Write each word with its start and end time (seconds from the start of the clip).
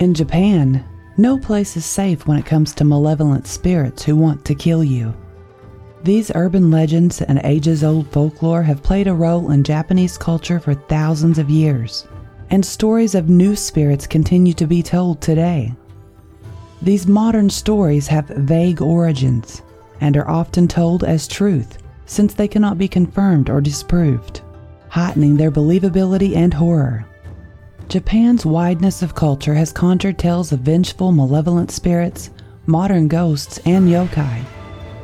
In 0.00 0.14
Japan, 0.14 0.82
no 1.18 1.36
place 1.36 1.76
is 1.76 1.84
safe 1.84 2.26
when 2.26 2.38
it 2.38 2.46
comes 2.46 2.72
to 2.72 2.84
malevolent 2.84 3.46
spirits 3.46 4.02
who 4.02 4.16
want 4.16 4.46
to 4.46 4.54
kill 4.54 4.82
you. 4.82 5.14
These 6.02 6.32
urban 6.34 6.70
legends 6.70 7.20
and 7.20 7.38
ages 7.44 7.84
old 7.84 8.08
folklore 8.08 8.62
have 8.62 8.82
played 8.82 9.08
a 9.08 9.14
role 9.14 9.50
in 9.50 9.62
Japanese 9.62 10.16
culture 10.16 10.58
for 10.58 10.72
thousands 10.72 11.38
of 11.38 11.50
years, 11.50 12.08
and 12.48 12.64
stories 12.64 13.14
of 13.14 13.28
new 13.28 13.54
spirits 13.54 14.06
continue 14.06 14.54
to 14.54 14.66
be 14.66 14.82
told 14.82 15.20
today. 15.20 15.74
These 16.80 17.06
modern 17.06 17.50
stories 17.50 18.06
have 18.06 18.28
vague 18.28 18.80
origins 18.80 19.60
and 20.00 20.16
are 20.16 20.30
often 20.30 20.66
told 20.66 21.04
as 21.04 21.28
truth 21.28 21.76
since 22.06 22.32
they 22.32 22.48
cannot 22.48 22.78
be 22.78 22.88
confirmed 22.88 23.50
or 23.50 23.60
disproved, 23.60 24.40
heightening 24.88 25.36
their 25.36 25.50
believability 25.50 26.36
and 26.36 26.54
horror. 26.54 27.04
Japan's 27.90 28.46
wideness 28.46 29.02
of 29.02 29.16
culture 29.16 29.54
has 29.54 29.72
conjured 29.72 30.16
tales 30.16 30.52
of 30.52 30.60
vengeful, 30.60 31.10
malevolent 31.10 31.72
spirits, 31.72 32.30
modern 32.66 33.08
ghosts, 33.08 33.58
and 33.66 33.88
yokai 33.88 34.44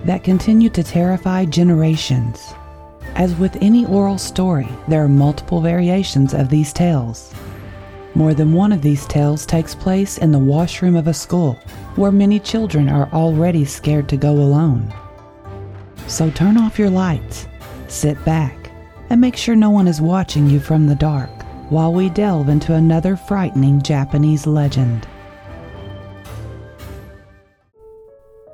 that 0.04 0.22
continue 0.22 0.70
to 0.70 0.84
terrify 0.84 1.44
generations. 1.46 2.54
As 3.16 3.34
with 3.34 3.60
any 3.60 3.84
oral 3.86 4.18
story, 4.18 4.68
there 4.86 5.02
are 5.02 5.08
multiple 5.08 5.60
variations 5.60 6.32
of 6.32 6.48
these 6.48 6.72
tales. 6.72 7.34
More 8.14 8.34
than 8.34 8.52
one 8.52 8.70
of 8.70 8.82
these 8.82 9.04
tales 9.06 9.46
takes 9.46 9.74
place 9.74 10.18
in 10.18 10.30
the 10.30 10.38
washroom 10.38 10.94
of 10.94 11.08
a 11.08 11.12
school, 11.12 11.54
where 11.96 12.12
many 12.12 12.38
children 12.38 12.88
are 12.88 13.10
already 13.12 13.64
scared 13.64 14.08
to 14.10 14.16
go 14.16 14.30
alone. 14.30 14.94
So 16.06 16.30
turn 16.30 16.56
off 16.56 16.78
your 16.78 16.90
lights, 16.90 17.48
sit 17.88 18.24
back, 18.24 18.70
and 19.10 19.20
make 19.20 19.36
sure 19.36 19.56
no 19.56 19.70
one 19.70 19.88
is 19.88 20.00
watching 20.00 20.48
you 20.48 20.60
from 20.60 20.86
the 20.86 20.94
dark 20.94 21.35
while 21.68 21.92
we 21.92 22.08
delve 22.08 22.48
into 22.48 22.74
another 22.74 23.16
frightening 23.16 23.82
Japanese 23.82 24.46
legend. 24.46 25.06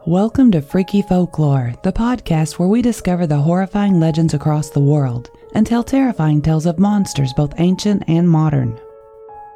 Welcome 0.06 0.50
to 0.52 0.62
Freaky 0.62 1.02
Folklore, 1.02 1.74
the 1.82 1.92
podcast 1.92 2.58
where 2.58 2.68
we 2.68 2.80
discover 2.82 3.26
the 3.26 3.36
horrifying 3.36 4.00
legends 4.00 4.34
across 4.34 4.70
the 4.70 4.80
world 4.80 5.30
and 5.54 5.66
tell 5.66 5.84
terrifying 5.84 6.40
tales 6.40 6.66
of 6.66 6.78
monsters 6.78 7.32
both 7.34 7.52
ancient 7.58 8.02
and 8.08 8.28
modern. 8.28 8.80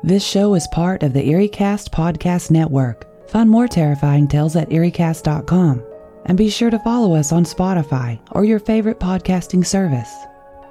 This 0.02 0.24
show 0.24 0.54
is 0.54 0.68
part 0.68 1.02
of 1.02 1.14
the 1.14 1.26
EerieCast 1.26 1.90
podcast 1.90 2.50
network. 2.50 3.06
Find 3.30 3.48
more 3.48 3.66
terrifying 3.66 4.28
tales 4.28 4.54
at 4.54 4.68
EerieCast.com 4.68 5.82
and 6.26 6.38
be 6.38 6.50
sure 6.50 6.70
to 6.70 6.78
follow 6.80 7.14
us 7.14 7.32
on 7.32 7.44
Spotify 7.44 8.20
or 8.32 8.44
your 8.44 8.58
favorite 8.58 9.00
podcasting 9.00 9.64
service. 9.64 10.14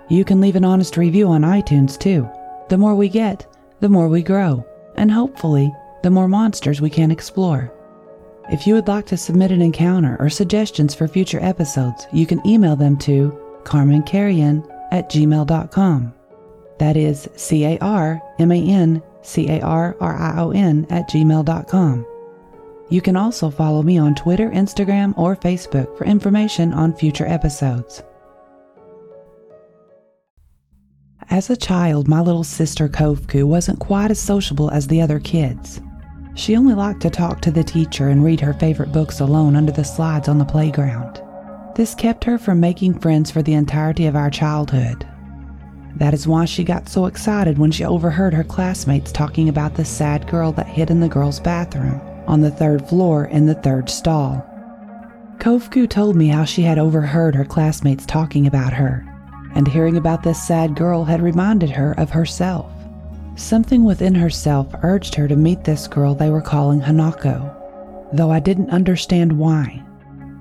You 0.08 0.24
can 0.24 0.40
leave 0.40 0.56
an 0.56 0.64
honest 0.64 0.98
review 0.98 1.28
on 1.28 1.42
iTunes 1.42 2.00
too. 2.00 2.30
The 2.70 2.78
more 2.78 2.96
we 2.96 3.10
get, 3.10 3.46
the 3.80 3.90
more 3.90 4.08
we 4.08 4.24
grow, 4.24 4.66
and 4.96 5.12
hopefully, 5.12 5.74
the 6.04 6.10
more 6.10 6.28
monsters 6.28 6.82
we 6.82 6.90
can 6.90 7.12
explore. 7.12 7.72
If 8.50 8.68
you 8.68 8.76
would 8.76 8.88
like 8.88 9.06
to 9.08 9.18
submit 9.18 9.52
an 9.52 9.62
encounter 9.62 10.18
or 10.20 10.30
suggestions 10.30 10.94
for 10.94 11.08
future 11.08 11.40
episodes, 11.42 12.08
you 12.14 12.26
can 12.26 12.46
email 12.46 12.76
them 12.76 12.98
to 13.00 13.32
carmancarrion 13.64 14.68
at 14.92 15.10
gmail.com. 15.10 16.14
That 16.78 16.98
is 16.98 17.30
C 17.36 17.66
A 17.66 17.78
R 17.80 18.22
M 18.40 18.52
A 18.52 18.56
N 18.56 19.02
C 19.22 19.50
A 19.50 19.62
R 19.62 19.96
R 20.00 20.16
I 20.16 20.42
O 20.42 20.52
N 20.52 20.86
at 20.90 21.10
gmail.com. 21.10 22.06
You 22.90 23.02
can 23.02 23.16
also 23.16 23.50
follow 23.50 23.82
me 23.82 23.98
on 23.98 24.14
Twitter, 24.14 24.50
Instagram, 24.52 25.18
or 25.18 25.36
Facebook 25.36 25.98
for 25.98 26.06
information 26.06 26.72
on 26.72 26.94
future 26.94 27.26
episodes. 27.26 28.04
As 31.30 31.50
a 31.50 31.56
child, 31.56 32.08
my 32.08 32.22
little 32.22 32.44
sister 32.44 32.88
Kovku 32.88 33.46
wasn't 33.46 33.80
quite 33.80 34.12
as 34.12 34.20
sociable 34.20 34.70
as 34.70 34.88
the 34.88 35.02
other 35.02 35.20
kids. 35.20 35.82
She 36.36 36.56
only 36.56 36.76
liked 36.76 37.02
to 37.02 37.10
talk 37.10 37.42
to 37.42 37.52
the 37.52 37.64
teacher 37.64 38.10
and 38.10 38.24
read 38.24 38.40
her 38.42 38.54
favorite 38.54 38.92
books 38.92 39.20
alone 39.20 39.56
under 39.56 39.72
the 39.72 39.84
slides 39.84 40.28
on 40.28 40.38
the 40.38 40.46
playground. 40.46 41.22
This 41.76 41.96
kept 41.96 42.24
her 42.26 42.38
from 42.38 42.60
making 42.60 43.00
friends 43.00 43.32
for 43.32 43.42
the 43.42 43.54
entirety 43.54 44.06
of 44.06 44.16
our 44.16 44.30
childhood. 44.30 45.08
That 45.96 46.14
is 46.14 46.28
why 46.28 46.46
she 46.46 46.64
got 46.64 46.90
so 46.90 47.06
excited 47.06 47.58
when 47.58 47.72
she 47.72 47.86
overheard 47.86 48.34
her 48.34 48.44
classmates 48.44 49.12
talking 49.12 49.50
about 49.50 49.76
the 49.76 49.86
sad 49.86 50.28
girl 50.28 50.52
that 50.54 50.68
hid 50.68 50.92
in 50.92 51.00
the 51.00 51.10
girls' 51.10 51.40
bathroom 51.40 52.02
on 52.28 52.42
the 52.42 52.52
third 52.52 52.88
floor 52.88 53.26
in 53.26 53.46
the 53.46 53.56
third 53.56 53.90
stall. 53.90 54.46
Kovku 55.38 55.90
told 55.90 56.16
me 56.16 56.28
how 56.28 56.46
she 56.46 56.62
had 56.62 56.78
overheard 56.78 57.34
her 57.36 57.46
classmates 57.46 58.06
talking 58.06 58.46
about 58.46 58.74
her 58.74 59.06
and 59.56 59.68
hearing 59.68 59.98
about 59.98 60.22
this 60.22 60.42
sad 60.42 60.76
girl 60.76 61.06
had 61.06 61.22
reminded 61.22 61.72
her 61.72 61.94
of 61.98 62.12
herself. 62.12 62.72
Something 63.36 63.84
within 63.84 64.14
herself 64.14 64.68
urged 64.84 65.16
her 65.16 65.28
to 65.28 65.36
meet 65.36 65.64
this 65.64 65.88
girl 65.88 66.14
they 66.14 66.30
were 66.30 66.42
calling 66.42 66.82
Hanako, 66.82 67.54
though 68.14 68.32
I 68.32 68.40
didn't 68.40 68.70
understand 68.70 69.38
why. 69.38 69.82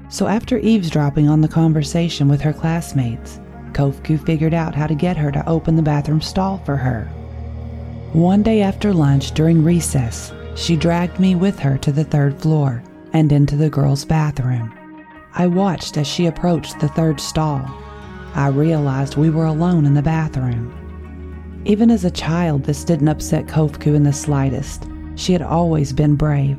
So, 0.08 0.26
after 0.26 0.58
eavesdropping 0.58 1.28
on 1.28 1.41
the 1.41 1.48
conversation 1.48 2.28
with 2.28 2.41
her 2.42 2.53
classmates, 2.53 3.41
Kovku 3.72 4.24
figured 4.24 4.54
out 4.54 4.74
how 4.74 4.86
to 4.86 4.94
get 4.94 5.16
her 5.16 5.32
to 5.32 5.48
open 5.48 5.74
the 5.76 5.82
bathroom 5.82 6.20
stall 6.20 6.58
for 6.58 6.76
her. 6.76 7.06
One 8.12 8.42
day 8.42 8.62
after 8.62 8.92
lunch 8.92 9.32
during 9.32 9.64
recess, 9.64 10.32
she 10.54 10.76
dragged 10.76 11.19
me 11.19 11.34
with 11.34 11.58
her 11.58 11.78
to 11.78 11.91
the 11.91 12.04
third 12.04 12.41
floor 12.41 12.82
and 13.12 13.32
into 13.32 13.56
the 13.56 13.70
girls' 13.70 14.04
bathroom. 14.04 14.72
I 15.34 15.48
watched 15.48 15.97
as 15.97 16.06
she 16.06 16.26
approached 16.26 16.78
the 16.78 16.88
third 16.88 17.20
stall 17.20 17.69
I 18.34 18.49
realized 18.49 19.17
we 19.17 19.31
were 19.31 19.47
alone 19.47 19.87
in 19.87 19.95
the 19.95 20.03
bathroom. 20.03 20.72
Even 21.65 21.91
as 21.91 22.05
a 22.05 22.11
child, 22.11 22.65
this 22.65 22.84
didn't 22.84 23.09
upset 23.09 23.47
Kovku 23.47 23.95
in 23.95 24.03
the 24.03 24.12
slightest. 24.12 24.87
She 25.15 25.33
had 25.33 25.41
always 25.43 25.93
been 25.93 26.17
brave. 26.17 26.59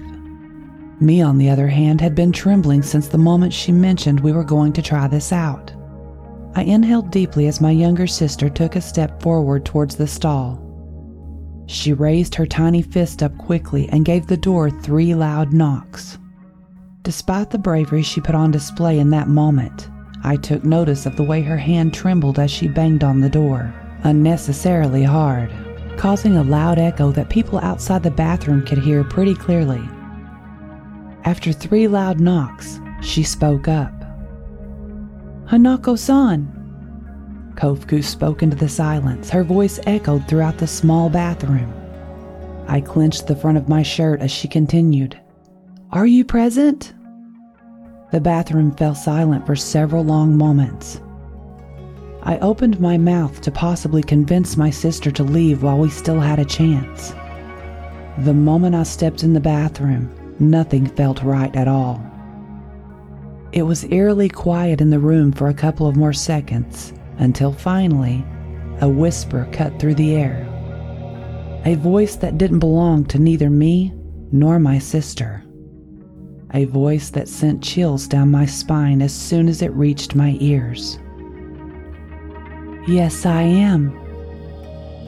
Me, 1.01 1.21
on 1.21 1.37
the 1.37 1.49
other 1.49 1.67
hand, 1.67 1.99
had 1.99 2.15
been 2.15 2.31
trembling 2.31 2.81
since 2.81 3.09
the 3.09 3.17
moment 3.17 3.51
she 3.51 3.71
mentioned 3.71 4.21
we 4.21 4.31
were 4.31 4.45
going 4.45 4.71
to 4.71 4.81
try 4.81 5.07
this 5.07 5.33
out. 5.33 5.73
I 6.55 6.63
inhaled 6.63 7.11
deeply 7.11 7.47
as 7.47 7.59
my 7.59 7.71
younger 7.71 8.07
sister 8.07 8.49
took 8.49 8.77
a 8.77 8.81
step 8.81 9.21
forward 9.21 9.65
towards 9.65 9.97
the 9.97 10.07
stall. 10.07 10.61
She 11.67 11.91
raised 11.91 12.33
her 12.35 12.45
tiny 12.45 12.81
fist 12.81 13.21
up 13.21 13.37
quickly 13.37 13.89
and 13.89 14.05
gave 14.05 14.27
the 14.27 14.37
door 14.37 14.69
three 14.69 15.13
loud 15.13 15.51
knocks. 15.51 16.17
Despite 17.01 17.49
the 17.49 17.57
bravery 17.57 18.01
she 18.01 18.21
put 18.21 18.35
on 18.35 18.51
display 18.51 18.99
in 18.99 19.09
that 19.09 19.27
moment, 19.27 19.89
I 20.25 20.37
took 20.37 20.63
notice 20.63 21.05
of 21.05 21.17
the 21.17 21.23
way 21.23 21.43
her 21.43 21.57
hand 21.57 21.93
trembled 21.93 22.39
as 22.39 22.49
she 22.49 22.67
banged 22.67 23.03
on 23.03 23.21
the 23.21 23.29
door, 23.29 23.71
unnecessarily 24.01 25.03
hard, 25.03 25.51
causing 25.97 26.35
a 26.35 26.41
loud 26.41 26.79
echo 26.79 27.11
that 27.11 27.29
people 27.29 27.59
outside 27.59 28.01
the 28.01 28.09
bathroom 28.09 28.65
could 28.65 28.79
hear 28.79 29.03
pretty 29.03 29.35
clearly. 29.35 29.87
After 31.25 31.53
three 31.53 31.87
loud 31.87 32.19
knocks, 32.19 32.79
she 33.03 33.21
spoke 33.21 33.67
up. 33.67 33.93
Hanako 35.45 35.95
san! 35.95 36.51
Kovku 37.53 38.03
spoke 38.03 38.41
into 38.41 38.55
the 38.55 38.67
silence. 38.67 39.29
Her 39.29 39.43
voice 39.43 39.79
echoed 39.85 40.27
throughout 40.27 40.57
the 40.57 40.65
small 40.65 41.07
bathroom. 41.07 41.71
I 42.67 42.81
clenched 42.81 43.27
the 43.27 43.35
front 43.35 43.59
of 43.59 43.69
my 43.69 43.83
shirt 43.83 44.21
as 44.21 44.31
she 44.31 44.47
continued. 44.47 45.19
Are 45.91 46.07
you 46.07 46.25
present? 46.25 46.95
The 48.11 48.21
bathroom 48.21 48.71
fell 48.71 48.93
silent 48.93 49.45
for 49.45 49.55
several 49.55 50.03
long 50.03 50.37
moments. 50.37 51.01
I 52.21 52.37
opened 52.39 52.79
my 52.79 52.97
mouth 52.97 53.41
to 53.41 53.51
possibly 53.51 54.03
convince 54.03 54.57
my 54.57 54.69
sister 54.69 55.11
to 55.11 55.23
leave 55.23 55.63
while 55.63 55.77
we 55.77 55.89
still 55.89 56.19
had 56.19 56.39
a 56.39 56.45
chance. 56.45 57.13
The 58.19 58.33
moment 58.33 58.75
I 58.75 58.83
stepped 58.83 59.23
in 59.23 59.33
the 59.33 59.39
bathroom, 59.39 60.09
nothing 60.39 60.85
felt 60.85 61.23
right 61.23 61.55
at 61.55 61.67
all. 61.67 62.03
It 63.51 63.63
was 63.63 63.85
eerily 63.85 64.29
quiet 64.29 64.81
in 64.81 64.89
the 64.89 64.99
room 64.99 65.31
for 65.31 65.47
a 65.47 65.53
couple 65.53 65.87
of 65.87 65.95
more 65.95 66.13
seconds 66.13 66.93
until 67.17 67.53
finally, 67.53 68.25
a 68.81 68.89
whisper 68.89 69.47
cut 69.51 69.79
through 69.79 69.95
the 69.95 70.15
air. 70.15 70.47
A 71.65 71.75
voice 71.75 72.15
that 72.17 72.37
didn't 72.37 72.59
belong 72.59 73.05
to 73.05 73.19
neither 73.19 73.49
me 73.49 73.93
nor 74.31 74.59
my 74.59 74.77
sister 74.79 75.44
a 76.55 76.65
voice 76.65 77.09
that 77.09 77.27
sent 77.27 77.61
chills 77.61 78.07
down 78.07 78.31
my 78.31 78.45
spine 78.45 79.01
as 79.01 79.13
soon 79.13 79.49
as 79.49 79.61
it 79.61 79.73
reached 79.73 80.15
my 80.15 80.37
ears. 80.39 80.97
Yes, 82.87 83.25
I 83.25 83.41
am. 83.41 83.91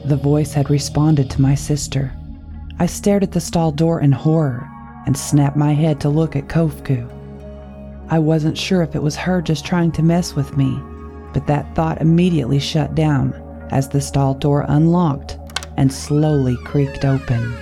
The 0.04 0.20
voice 0.22 0.52
had 0.52 0.68
responded 0.68 1.30
to 1.30 1.40
my 1.40 1.54
sister. 1.54 2.12
I 2.78 2.86
stared 2.86 3.22
at 3.22 3.32
the 3.32 3.40
stall 3.40 3.72
door 3.72 4.00
in 4.00 4.12
horror 4.12 4.68
and 5.06 5.16
snapped 5.16 5.56
my 5.56 5.72
head 5.72 6.00
to 6.02 6.10
look 6.10 6.36
at 6.36 6.48
Kovku. 6.48 7.08
I 8.10 8.18
wasn't 8.18 8.58
sure 8.58 8.82
if 8.82 8.94
it 8.94 9.02
was 9.02 9.16
her 9.16 9.40
just 9.40 9.64
trying 9.64 9.92
to 9.92 10.02
mess 10.02 10.34
with 10.34 10.56
me, 10.56 10.78
but 11.32 11.46
that 11.46 11.74
thought 11.74 12.02
immediately 12.02 12.58
shut 12.58 12.94
down 12.94 13.32
as 13.70 13.88
the 13.88 14.00
stall 14.00 14.34
door 14.34 14.66
unlocked 14.68 15.38
and 15.78 15.92
slowly 15.92 16.56
creaked 16.64 17.04
open. 17.04 17.54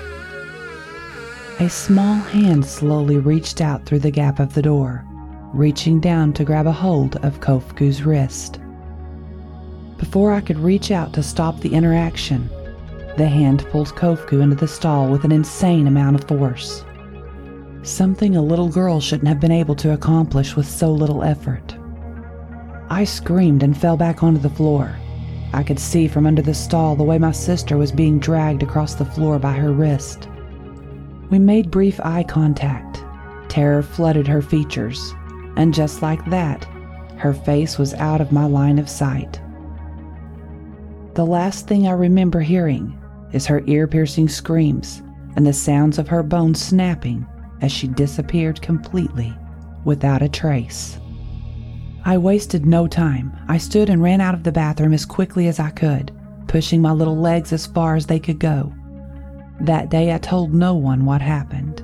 A 1.58 1.70
small 1.70 2.16
hand 2.16 2.66
slowly 2.66 3.16
reached 3.16 3.62
out 3.62 3.86
through 3.86 4.00
the 4.00 4.10
gap 4.10 4.40
of 4.40 4.52
the 4.52 4.60
door, 4.60 5.06
reaching 5.54 6.00
down 6.00 6.34
to 6.34 6.44
grab 6.44 6.66
a 6.66 6.72
hold 6.72 7.16
of 7.24 7.40
Kovku's 7.40 8.02
wrist. 8.02 8.60
Before 9.96 10.34
I 10.34 10.42
could 10.42 10.58
reach 10.58 10.90
out 10.90 11.14
to 11.14 11.22
stop 11.22 11.60
the 11.60 11.72
interaction, 11.72 12.50
The 13.16 13.26
hand 13.26 13.64
pulled 13.70 13.94
Kofku 13.94 14.42
into 14.42 14.56
the 14.56 14.68
stall 14.68 15.08
with 15.08 15.24
an 15.24 15.32
insane 15.32 15.86
amount 15.86 16.16
of 16.16 16.28
force. 16.28 16.84
Something 17.82 18.36
a 18.36 18.42
little 18.42 18.68
girl 18.68 19.00
shouldn't 19.00 19.28
have 19.28 19.40
been 19.40 19.50
able 19.50 19.74
to 19.76 19.94
accomplish 19.94 20.54
with 20.54 20.68
so 20.68 20.92
little 20.92 21.22
effort. 21.22 21.74
I 22.90 23.04
screamed 23.04 23.62
and 23.62 23.74
fell 23.74 23.96
back 23.96 24.22
onto 24.22 24.40
the 24.40 24.50
floor. 24.50 24.94
I 25.54 25.62
could 25.62 25.78
see 25.78 26.06
from 26.06 26.26
under 26.26 26.42
the 26.42 26.52
stall 26.52 26.94
the 26.96 27.04
way 27.04 27.16
my 27.16 27.32
sister 27.32 27.78
was 27.78 27.90
being 27.90 28.18
dragged 28.18 28.62
across 28.62 28.94
the 28.94 29.06
floor 29.06 29.38
by 29.38 29.52
her 29.52 29.72
wrist. 29.72 30.28
We 31.30 31.38
made 31.38 31.70
brief 31.70 32.00
eye 32.00 32.22
contact. 32.22 33.04
Terror 33.48 33.82
flooded 33.82 34.28
her 34.28 34.42
features, 34.42 35.14
and 35.56 35.74
just 35.74 36.02
like 36.02 36.24
that, 36.30 36.64
her 37.16 37.32
face 37.32 37.78
was 37.78 37.94
out 37.94 38.20
of 38.20 38.32
my 38.32 38.44
line 38.44 38.78
of 38.78 38.88
sight. 38.88 39.40
The 41.14 41.26
last 41.26 41.66
thing 41.66 41.88
I 41.88 41.92
remember 41.92 42.40
hearing 42.40 42.96
is 43.32 43.46
her 43.46 43.62
ear 43.66 43.86
piercing 43.86 44.28
screams 44.28 45.02
and 45.34 45.46
the 45.46 45.52
sounds 45.52 45.98
of 45.98 46.08
her 46.08 46.22
bones 46.22 46.60
snapping 46.60 47.26
as 47.60 47.72
she 47.72 47.88
disappeared 47.88 48.60
completely 48.62 49.34
without 49.84 50.22
a 50.22 50.28
trace. 50.28 50.98
I 52.04 52.18
wasted 52.18 52.66
no 52.66 52.86
time. 52.86 53.36
I 53.48 53.58
stood 53.58 53.90
and 53.90 54.02
ran 54.02 54.20
out 54.20 54.34
of 54.34 54.44
the 54.44 54.52
bathroom 54.52 54.92
as 54.92 55.04
quickly 55.04 55.48
as 55.48 55.58
I 55.58 55.70
could, 55.70 56.12
pushing 56.46 56.80
my 56.80 56.92
little 56.92 57.16
legs 57.16 57.52
as 57.52 57.66
far 57.66 57.96
as 57.96 58.06
they 58.06 58.20
could 58.20 58.38
go. 58.38 58.72
That 59.60 59.88
day, 59.88 60.12
I 60.12 60.18
told 60.18 60.54
no 60.54 60.74
one 60.74 61.04
what 61.04 61.22
happened. 61.22 61.82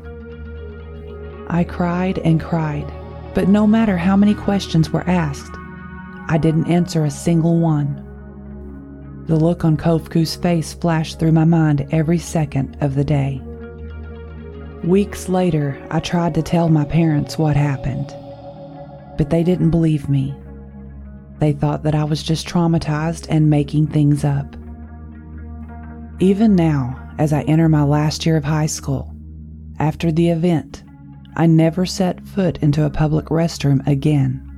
I 1.48 1.64
cried 1.64 2.18
and 2.18 2.40
cried, 2.40 2.90
but 3.34 3.48
no 3.48 3.66
matter 3.66 3.96
how 3.96 4.16
many 4.16 4.34
questions 4.34 4.90
were 4.90 5.08
asked, 5.08 5.52
I 6.28 6.38
didn't 6.38 6.68
answer 6.70 7.04
a 7.04 7.10
single 7.10 7.58
one. 7.58 7.98
The 9.26 9.36
look 9.36 9.64
on 9.64 9.76
Kofku's 9.76 10.34
face 10.36 10.74
flashed 10.74 11.18
through 11.18 11.32
my 11.32 11.44
mind 11.44 11.86
every 11.90 12.18
second 12.18 12.76
of 12.80 12.94
the 12.94 13.04
day. 13.04 13.40
Weeks 14.84 15.28
later, 15.28 15.80
I 15.90 16.00
tried 16.00 16.34
to 16.34 16.42
tell 16.42 16.68
my 16.68 16.84
parents 16.84 17.38
what 17.38 17.56
happened, 17.56 18.08
but 19.16 19.30
they 19.30 19.44
didn't 19.44 19.70
believe 19.70 20.08
me. 20.08 20.34
They 21.38 21.52
thought 21.52 21.82
that 21.84 21.94
I 21.94 22.04
was 22.04 22.22
just 22.22 22.48
traumatized 22.48 23.26
and 23.28 23.50
making 23.50 23.88
things 23.88 24.24
up. 24.24 24.56
Even 26.18 26.54
now, 26.54 27.01
as 27.18 27.32
I 27.32 27.42
enter 27.42 27.68
my 27.68 27.82
last 27.82 28.26
year 28.26 28.36
of 28.36 28.44
high 28.44 28.66
school, 28.66 29.14
after 29.78 30.12
the 30.12 30.28
event, 30.28 30.82
I 31.36 31.46
never 31.46 31.86
set 31.86 32.26
foot 32.26 32.58
into 32.58 32.84
a 32.84 32.90
public 32.90 33.26
restroom 33.26 33.86
again. 33.86 34.48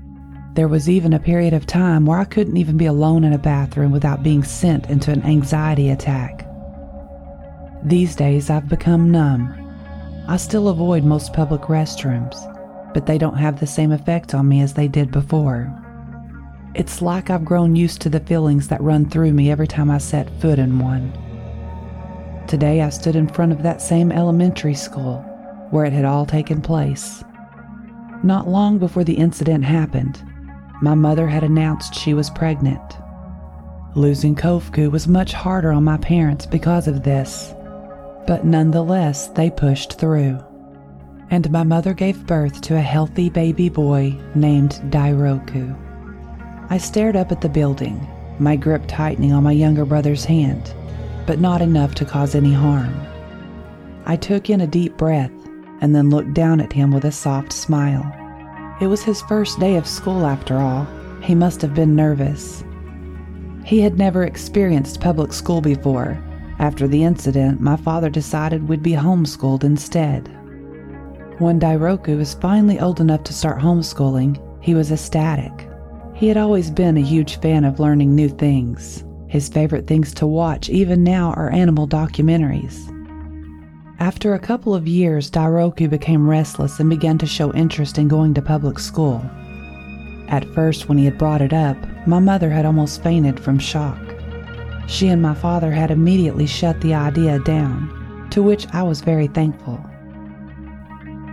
There 0.54 0.68
was 0.68 0.88
even 0.88 1.12
a 1.12 1.18
period 1.18 1.52
of 1.52 1.66
time 1.66 2.06
where 2.06 2.18
I 2.18 2.24
couldn't 2.24 2.56
even 2.56 2.76
be 2.76 2.86
alone 2.86 3.24
in 3.24 3.32
a 3.32 3.38
bathroom 3.38 3.92
without 3.92 4.22
being 4.22 4.44
sent 4.44 4.88
into 4.90 5.10
an 5.10 5.22
anxiety 5.22 5.90
attack. 5.90 6.46
These 7.84 8.16
days, 8.16 8.50
I've 8.50 8.68
become 8.68 9.10
numb. 9.10 9.52
I 10.28 10.36
still 10.36 10.68
avoid 10.68 11.04
most 11.04 11.32
public 11.32 11.62
restrooms, 11.62 12.36
but 12.94 13.06
they 13.06 13.18
don't 13.18 13.36
have 13.36 13.60
the 13.60 13.66
same 13.66 13.92
effect 13.92 14.34
on 14.34 14.48
me 14.48 14.60
as 14.60 14.74
they 14.74 14.88
did 14.88 15.10
before. 15.10 15.72
It's 16.74 17.02
like 17.02 17.30
I've 17.30 17.44
grown 17.44 17.76
used 17.76 18.00
to 18.02 18.08
the 18.08 18.20
feelings 18.20 18.68
that 18.68 18.80
run 18.80 19.08
through 19.08 19.32
me 19.32 19.50
every 19.50 19.68
time 19.68 19.90
I 19.90 19.98
set 19.98 20.28
foot 20.40 20.58
in 20.58 20.78
one. 20.78 21.12
Today, 22.46 22.82
I 22.82 22.90
stood 22.90 23.16
in 23.16 23.26
front 23.26 23.52
of 23.52 23.62
that 23.62 23.80
same 23.80 24.12
elementary 24.12 24.74
school 24.74 25.18
where 25.70 25.84
it 25.84 25.92
had 25.92 26.04
all 26.04 26.26
taken 26.26 26.60
place. 26.60 27.24
Not 28.22 28.48
long 28.48 28.78
before 28.78 29.02
the 29.02 29.14
incident 29.14 29.64
happened, 29.64 30.22
my 30.82 30.94
mother 30.94 31.26
had 31.26 31.42
announced 31.42 31.94
she 31.94 32.14
was 32.14 32.30
pregnant. 32.30 32.98
Losing 33.94 34.34
Kofku 34.34 34.90
was 34.90 35.08
much 35.08 35.32
harder 35.32 35.72
on 35.72 35.84
my 35.84 35.96
parents 35.96 36.46
because 36.46 36.86
of 36.86 37.02
this, 37.02 37.54
but 38.26 38.44
nonetheless, 38.44 39.28
they 39.28 39.50
pushed 39.50 39.98
through. 39.98 40.38
And 41.30 41.50
my 41.50 41.62
mother 41.62 41.94
gave 41.94 42.26
birth 42.26 42.60
to 42.62 42.76
a 42.76 42.80
healthy 42.80 43.30
baby 43.30 43.68
boy 43.68 44.18
named 44.34 44.80
Dairoku. 44.90 45.74
I 46.70 46.78
stared 46.78 47.16
up 47.16 47.32
at 47.32 47.40
the 47.40 47.48
building, 47.48 48.06
my 48.38 48.56
grip 48.56 48.82
tightening 48.86 49.32
on 49.32 49.42
my 49.42 49.52
younger 49.52 49.84
brother's 49.84 50.24
hand, 50.24 50.74
but 51.26 51.40
not 51.40 51.62
enough 51.62 51.94
to 51.96 52.04
cause 52.04 52.34
any 52.34 52.52
harm. 52.52 52.94
I 54.06 54.16
took 54.16 54.50
in 54.50 54.60
a 54.60 54.66
deep 54.66 54.96
breath 54.96 55.32
and 55.80 55.94
then 55.94 56.10
looked 56.10 56.34
down 56.34 56.60
at 56.60 56.72
him 56.72 56.90
with 56.90 57.04
a 57.04 57.12
soft 57.12 57.52
smile. 57.52 58.04
It 58.80 58.86
was 58.86 59.02
his 59.02 59.22
first 59.22 59.60
day 59.60 59.76
of 59.76 59.86
school, 59.86 60.26
after 60.26 60.58
all. 60.58 60.86
He 61.22 61.34
must 61.34 61.62
have 61.62 61.74
been 61.74 61.96
nervous. 61.96 62.64
He 63.64 63.80
had 63.80 63.96
never 63.96 64.24
experienced 64.24 65.00
public 65.00 65.32
school 65.32 65.60
before. 65.60 66.22
After 66.58 66.86
the 66.86 67.02
incident, 67.02 67.60
my 67.60 67.76
father 67.76 68.10
decided 68.10 68.68
we'd 68.68 68.82
be 68.82 68.92
homeschooled 68.92 69.64
instead. 69.64 70.28
When 71.38 71.58
Dairoku 71.58 72.16
was 72.16 72.34
finally 72.34 72.78
old 72.78 73.00
enough 73.00 73.24
to 73.24 73.32
start 73.32 73.60
homeschooling, 73.60 74.40
he 74.62 74.74
was 74.74 74.92
ecstatic. 74.92 75.68
He 76.14 76.28
had 76.28 76.36
always 76.36 76.70
been 76.70 76.96
a 76.96 77.02
huge 77.02 77.40
fan 77.40 77.64
of 77.64 77.80
learning 77.80 78.14
new 78.14 78.28
things. 78.28 79.04
His 79.28 79.48
favorite 79.48 79.86
things 79.86 80.14
to 80.14 80.26
watch, 80.26 80.68
even 80.68 81.02
now, 81.02 81.32
are 81.32 81.50
animal 81.50 81.88
documentaries. 81.88 82.90
After 83.98 84.34
a 84.34 84.38
couple 84.38 84.74
of 84.74 84.88
years, 84.88 85.30
Dairoku 85.30 85.88
became 85.88 86.28
restless 86.28 86.80
and 86.80 86.90
began 86.90 87.16
to 87.18 87.26
show 87.26 87.52
interest 87.54 87.96
in 87.96 88.08
going 88.08 88.34
to 88.34 88.42
public 88.42 88.78
school. 88.78 89.24
At 90.28 90.44
first, 90.54 90.88
when 90.88 90.98
he 90.98 91.04
had 91.04 91.18
brought 91.18 91.42
it 91.42 91.52
up, 91.52 91.76
my 92.06 92.18
mother 92.18 92.50
had 92.50 92.66
almost 92.66 93.02
fainted 93.02 93.38
from 93.38 93.58
shock. 93.58 94.00
She 94.86 95.08
and 95.08 95.22
my 95.22 95.34
father 95.34 95.70
had 95.70 95.90
immediately 95.90 96.46
shut 96.46 96.80
the 96.80 96.94
idea 96.94 97.38
down, 97.40 98.28
to 98.30 98.42
which 98.42 98.66
I 98.72 98.82
was 98.82 99.00
very 99.00 99.28
thankful. 99.28 99.78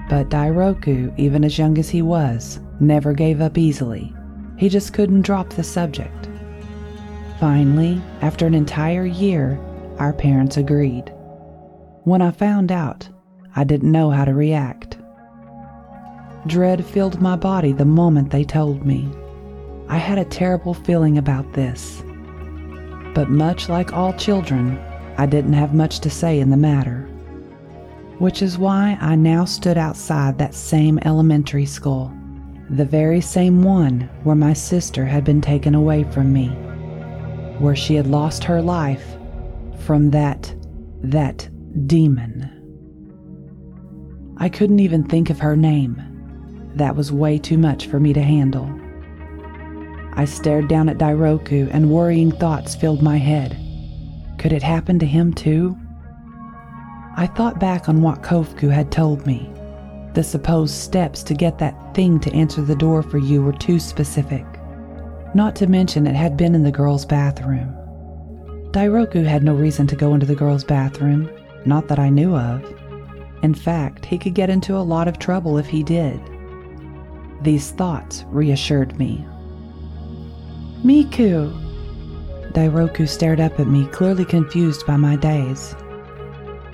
But 0.09 0.29
Dairoku, 0.29 1.17
even 1.17 1.43
as 1.43 1.57
young 1.57 1.77
as 1.77 1.89
he 1.89 2.01
was, 2.01 2.59
never 2.79 3.13
gave 3.13 3.41
up 3.41 3.57
easily. 3.57 4.13
He 4.57 4.69
just 4.69 4.93
couldn't 4.93 5.23
drop 5.23 5.49
the 5.49 5.63
subject. 5.63 6.29
Finally, 7.41 7.99
after 8.21 8.45
an 8.45 8.53
entire 8.53 9.03
year, 9.03 9.59
our 9.97 10.13
parents 10.13 10.57
agreed. 10.57 11.11
When 12.03 12.21
I 12.21 12.29
found 12.29 12.71
out, 12.71 13.09
I 13.55 13.63
didn't 13.63 13.91
know 13.91 14.11
how 14.11 14.25
to 14.25 14.33
react. 14.35 14.99
Dread 16.45 16.85
filled 16.85 17.19
my 17.19 17.35
body 17.35 17.71
the 17.71 17.83
moment 17.83 18.29
they 18.29 18.43
told 18.43 18.85
me. 18.85 19.09
I 19.87 19.97
had 19.97 20.19
a 20.19 20.25
terrible 20.25 20.75
feeling 20.75 21.17
about 21.17 21.53
this. 21.53 22.03
But 23.15 23.31
much 23.31 23.69
like 23.69 23.91
all 23.91 24.13
children, 24.13 24.77
I 25.17 25.25
didn't 25.25 25.53
have 25.53 25.73
much 25.73 25.99
to 26.01 26.11
say 26.11 26.39
in 26.39 26.51
the 26.51 26.57
matter. 26.57 27.09
Which 28.19 28.43
is 28.43 28.59
why 28.59 28.99
I 29.01 29.15
now 29.15 29.45
stood 29.45 29.79
outside 29.79 30.37
that 30.37 30.53
same 30.53 30.99
elementary 31.05 31.65
school, 31.65 32.13
the 32.69 32.85
very 32.85 33.19
same 33.19 33.63
one 33.63 34.01
where 34.21 34.35
my 34.35 34.53
sister 34.53 35.05
had 35.07 35.23
been 35.23 35.41
taken 35.41 35.73
away 35.73 36.03
from 36.03 36.31
me, 36.31 36.55
where 37.61 37.75
she 37.75 37.95
had 37.95 38.07
lost 38.07 38.43
her 38.43 38.61
life 38.61 39.15
from 39.85 40.11
that, 40.11 40.53
that 41.03 41.49
Demon. 41.87 42.49
I 44.37 44.49
couldn't 44.49 44.79
even 44.79 45.03
think 45.03 45.29
of 45.29 45.39
her 45.39 45.55
name. 45.55 46.01
That 46.75 46.95
was 46.95 47.11
way 47.11 47.37
too 47.37 47.57
much 47.57 47.87
for 47.87 47.99
me 47.99 48.13
to 48.13 48.21
handle. 48.21 48.69
I 50.13 50.25
stared 50.25 50.67
down 50.67 50.89
at 50.89 50.97
Dairoku 50.97 51.69
and 51.71 51.91
worrying 51.91 52.31
thoughts 52.31 52.75
filled 52.75 53.01
my 53.01 53.17
head. 53.17 53.57
Could 54.37 54.51
it 54.51 54.63
happen 54.63 54.99
to 54.99 55.05
him 55.05 55.33
too? 55.33 55.77
I 57.15 57.27
thought 57.27 57.59
back 57.59 57.87
on 57.87 58.01
what 58.01 58.23
Kofku 58.23 58.69
had 58.69 58.91
told 58.91 59.25
me. 59.27 59.49
The 60.13 60.23
supposed 60.23 60.73
steps 60.73 61.23
to 61.23 61.33
get 61.33 61.59
that 61.59 61.93
thing 61.93 62.19
to 62.21 62.33
answer 62.33 62.61
the 62.61 62.75
door 62.75 63.03
for 63.03 63.17
you 63.17 63.41
were 63.41 63.53
too 63.53 63.79
specific. 63.79 64.45
Not 65.33 65.55
to 65.57 65.67
mention 65.67 66.07
it 66.07 66.15
had 66.15 66.35
been 66.35 66.53
in 66.55 66.63
the 66.63 66.71
girl's 66.71 67.05
bathroom. 67.05 67.73
Dairoku 68.71 69.25
had 69.25 69.43
no 69.43 69.53
reason 69.53 69.87
to 69.87 69.95
go 69.95 70.13
into 70.13 70.25
the 70.25 70.35
girl's 70.35 70.63
bathroom. 70.63 71.29
Not 71.65 71.87
that 71.87 71.99
I 71.99 72.09
knew 72.09 72.35
of. 72.35 72.63
In 73.43 73.53
fact, 73.53 74.05
he 74.05 74.17
could 74.17 74.33
get 74.33 74.49
into 74.49 74.75
a 74.75 74.79
lot 74.79 75.07
of 75.07 75.19
trouble 75.19 75.57
if 75.57 75.67
he 75.67 75.83
did. 75.83 76.19
These 77.41 77.71
thoughts 77.71 78.25
reassured 78.27 78.99
me. 78.99 79.25
Miku! 80.83 81.57
Dairoku 82.51 83.07
stared 83.07 83.39
up 83.39 83.59
at 83.59 83.67
me, 83.67 83.85
clearly 83.87 84.25
confused 84.25 84.85
by 84.85 84.97
my 84.97 85.15
daze. 85.15 85.75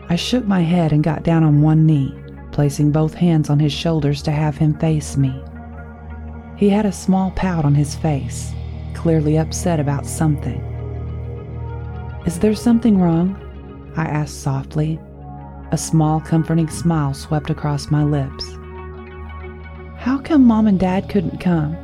I 0.10 0.16
shook 0.16 0.46
my 0.46 0.62
head 0.62 0.94
and 0.94 1.04
got 1.04 1.24
down 1.24 1.44
on 1.44 1.62
one 1.62 1.86
knee, 1.86 2.16
placing 2.52 2.92
both 2.92 3.14
hands 3.14 3.50
on 3.50 3.60
his 3.60 3.74
shoulders 3.74 4.22
to 4.24 4.32
have 4.32 4.58
him 4.58 4.74
face 4.80 5.16
me. 5.16 5.40
He 6.58 6.70
had 6.70 6.88
a 6.88 6.92
small 6.92 7.32
pout 7.32 7.66
on 7.66 7.76
his 7.76 7.96
face, 7.96 8.52
clearly 8.96 9.38
upset 9.38 9.80
about 9.80 10.08
something. 10.08 10.60
Is 12.26 12.40
there 12.40 12.56
something 12.56 13.00
wrong? 13.00 13.40
I 13.96 14.06
asked 14.06 14.42
softly. 14.42 15.00
A 15.72 15.78
small, 15.78 16.20
comforting 16.20 16.68
smile 16.68 17.14
swept 17.14 17.52
across 17.52 17.92
my 17.92 18.04
lips. 18.04 18.44
How 19.98 20.20
come 20.24 20.46
Mom 20.46 20.66
and 20.66 20.80
Dad 20.80 21.10
couldn't 21.10 21.40
come? 21.40 21.78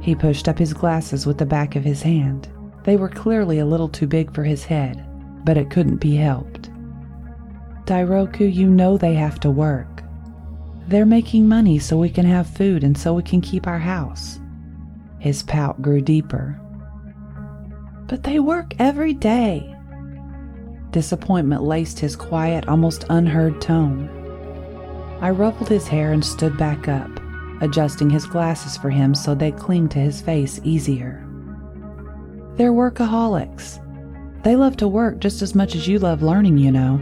He 0.00 0.14
pushed 0.16 0.48
up 0.48 0.58
his 0.58 0.74
glasses 0.74 1.24
with 1.24 1.38
the 1.38 1.46
back 1.46 1.76
of 1.76 1.84
his 1.84 2.02
hand. 2.02 2.48
They 2.82 2.96
were 2.96 3.08
clearly 3.08 3.60
a 3.60 3.66
little 3.66 3.88
too 3.88 4.06
big 4.08 4.34
for 4.34 4.42
his 4.42 4.64
head, 4.64 5.04
but 5.44 5.56
it 5.56 5.70
couldn't 5.70 5.96
be 5.96 6.16
helped. 6.16 6.70
Dairoku, 7.84 8.52
you 8.52 8.68
know 8.68 8.96
they 8.96 9.14
have 9.14 9.38
to 9.40 9.50
work. 9.50 10.02
They're 10.88 11.06
making 11.06 11.48
money 11.48 11.80
so 11.80 11.96
we 11.96 12.10
can 12.10 12.26
have 12.26 12.46
food 12.46 12.84
and 12.84 12.96
so 12.96 13.14
we 13.14 13.22
can 13.22 13.40
keep 13.40 13.66
our 13.66 13.78
house. 13.78 14.38
His 15.18 15.42
pout 15.42 15.82
grew 15.82 16.00
deeper. 16.00 16.60
But 18.06 18.22
they 18.22 18.38
work 18.38 18.74
every 18.78 19.12
day. 19.12 19.74
Disappointment 20.92 21.64
laced 21.64 21.98
his 21.98 22.14
quiet, 22.14 22.68
almost 22.68 23.04
unheard 23.10 23.60
tone. 23.60 24.08
I 25.20 25.30
ruffled 25.30 25.68
his 25.68 25.88
hair 25.88 26.12
and 26.12 26.24
stood 26.24 26.56
back 26.56 26.86
up, 26.86 27.10
adjusting 27.60 28.08
his 28.08 28.26
glasses 28.26 28.76
for 28.76 28.90
him 28.90 29.14
so 29.14 29.34
they'd 29.34 29.56
cling 29.56 29.88
to 29.88 29.98
his 29.98 30.20
face 30.20 30.60
easier. 30.62 31.26
They're 32.54 32.72
workaholics. 32.72 33.82
They 34.44 34.54
love 34.54 34.76
to 34.76 34.86
work 34.86 35.18
just 35.18 35.42
as 35.42 35.54
much 35.56 35.74
as 35.74 35.88
you 35.88 35.98
love 35.98 36.22
learning, 36.22 36.58
you 36.58 36.70
know. 36.70 37.00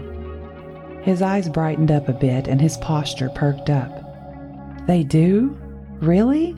His 1.05 1.21
eyes 1.21 1.51
brightened 1.51 1.91
up 1.91 2.09
a 2.09 2.15
bit 2.15 2.49
and 2.49 2.59
his 2.59 2.79
posture 2.79 3.29
perked 3.29 3.69
up. 3.69 4.87
They 4.87 5.03
do? 5.03 5.55
Really? 6.01 6.57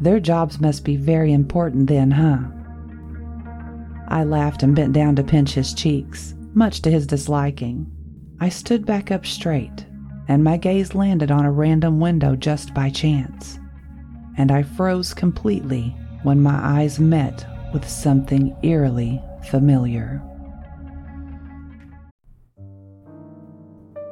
Their 0.00 0.20
jobs 0.20 0.60
must 0.60 0.84
be 0.84 0.96
very 0.96 1.32
important 1.32 1.88
then, 1.88 2.12
huh? 2.12 2.38
I 4.06 4.22
laughed 4.22 4.62
and 4.62 4.76
bent 4.76 4.92
down 4.92 5.16
to 5.16 5.24
pinch 5.24 5.54
his 5.54 5.74
cheeks, 5.74 6.36
much 6.54 6.80
to 6.82 6.92
his 6.92 7.08
disliking. 7.08 7.90
I 8.38 8.50
stood 8.50 8.86
back 8.86 9.10
up 9.10 9.26
straight, 9.26 9.84
and 10.28 10.44
my 10.44 10.58
gaze 10.58 10.94
landed 10.94 11.32
on 11.32 11.44
a 11.44 11.50
random 11.50 11.98
window 11.98 12.36
just 12.36 12.72
by 12.72 12.88
chance. 12.88 13.58
And 14.38 14.52
I 14.52 14.62
froze 14.62 15.12
completely 15.12 15.96
when 16.22 16.40
my 16.40 16.60
eyes 16.62 17.00
met 17.00 17.44
with 17.72 17.88
something 17.88 18.56
eerily 18.62 19.20
familiar. 19.50 20.22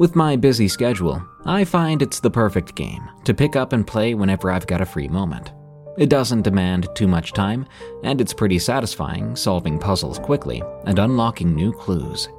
With 0.00 0.16
my 0.16 0.34
busy 0.34 0.66
schedule, 0.66 1.22
I 1.44 1.62
find 1.62 2.00
it's 2.00 2.20
the 2.20 2.30
perfect 2.30 2.74
game 2.74 3.06
to 3.24 3.34
pick 3.34 3.54
up 3.54 3.74
and 3.74 3.86
play 3.86 4.14
whenever 4.14 4.50
I've 4.50 4.66
got 4.66 4.80
a 4.80 4.86
free 4.86 5.08
moment. 5.08 5.52
It 5.98 6.08
doesn't 6.08 6.40
demand 6.40 6.88
too 6.94 7.06
much 7.06 7.34
time, 7.34 7.66
and 8.02 8.18
it's 8.18 8.32
pretty 8.32 8.58
satisfying 8.58 9.36
solving 9.36 9.78
puzzles 9.78 10.18
quickly 10.18 10.62
and 10.86 10.98
unlocking 10.98 11.54
new 11.54 11.70
clues. 11.70 12.30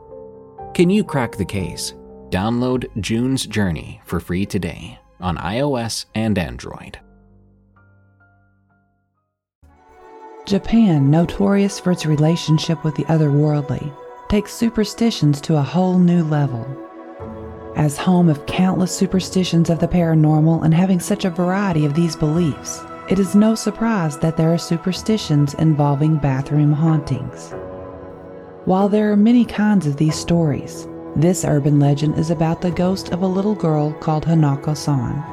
Can 0.74 0.90
you 0.90 1.04
crack 1.04 1.36
the 1.36 1.46
case? 1.46 1.94
Download 2.32 2.88
June's 3.00 3.46
Journey 3.46 4.02
for 4.06 4.20
free 4.20 4.48
today 4.48 4.98
on 5.20 5.38
iOS 5.38 6.06
and 6.16 6.40
Android. 6.40 6.98
Japan, 10.48 11.12
notorious 11.12 11.80
for 11.80 11.92
its 11.92 12.08
relationship 12.08 12.84
with 12.84 12.96
the 12.96 13.06
otherworldly, 13.06 13.96
takes 14.30 14.52
superstitions 14.52 15.40
to 15.42 15.58
a 15.58 15.62
whole 15.62 16.00
new 16.00 16.24
level. 16.24 16.66
As 17.76 17.98
home 17.98 18.28
of 18.28 18.46
countless 18.46 18.96
superstitions 18.96 19.70
of 19.70 19.80
the 19.80 19.88
paranormal 19.88 20.64
and 20.64 20.74
having 20.74 21.00
such 21.00 21.24
a 21.26 21.30
variety 21.30 21.86
of 21.86 21.94
these 21.94 22.16
beliefs, 22.16 22.84
it 23.10 23.18
is 23.18 23.34
no 23.34 23.56
surprise 23.56 24.18
that 24.20 24.38
there 24.38 24.54
are 24.54 24.58
superstitions 24.58 25.54
involving 25.56 26.18
bathroom 26.18 26.74
hauntings. 26.74 27.54
While 28.66 28.90
there 28.90 29.12
are 29.12 29.18
many 29.18 29.46
kinds 29.46 29.88
of 29.88 29.98
these 29.98 30.16
stories, 30.16 30.88
this 31.16 31.46
urban 31.46 31.80
legend 31.80 32.18
is 32.18 32.30
about 32.30 32.62
the 32.62 32.72
ghost 32.72 33.10
of 33.10 33.22
a 33.22 33.28
little 33.28 33.56
girl 33.56 33.94
called 33.94 34.26
Hanako 34.26 34.76
san, 34.76 35.24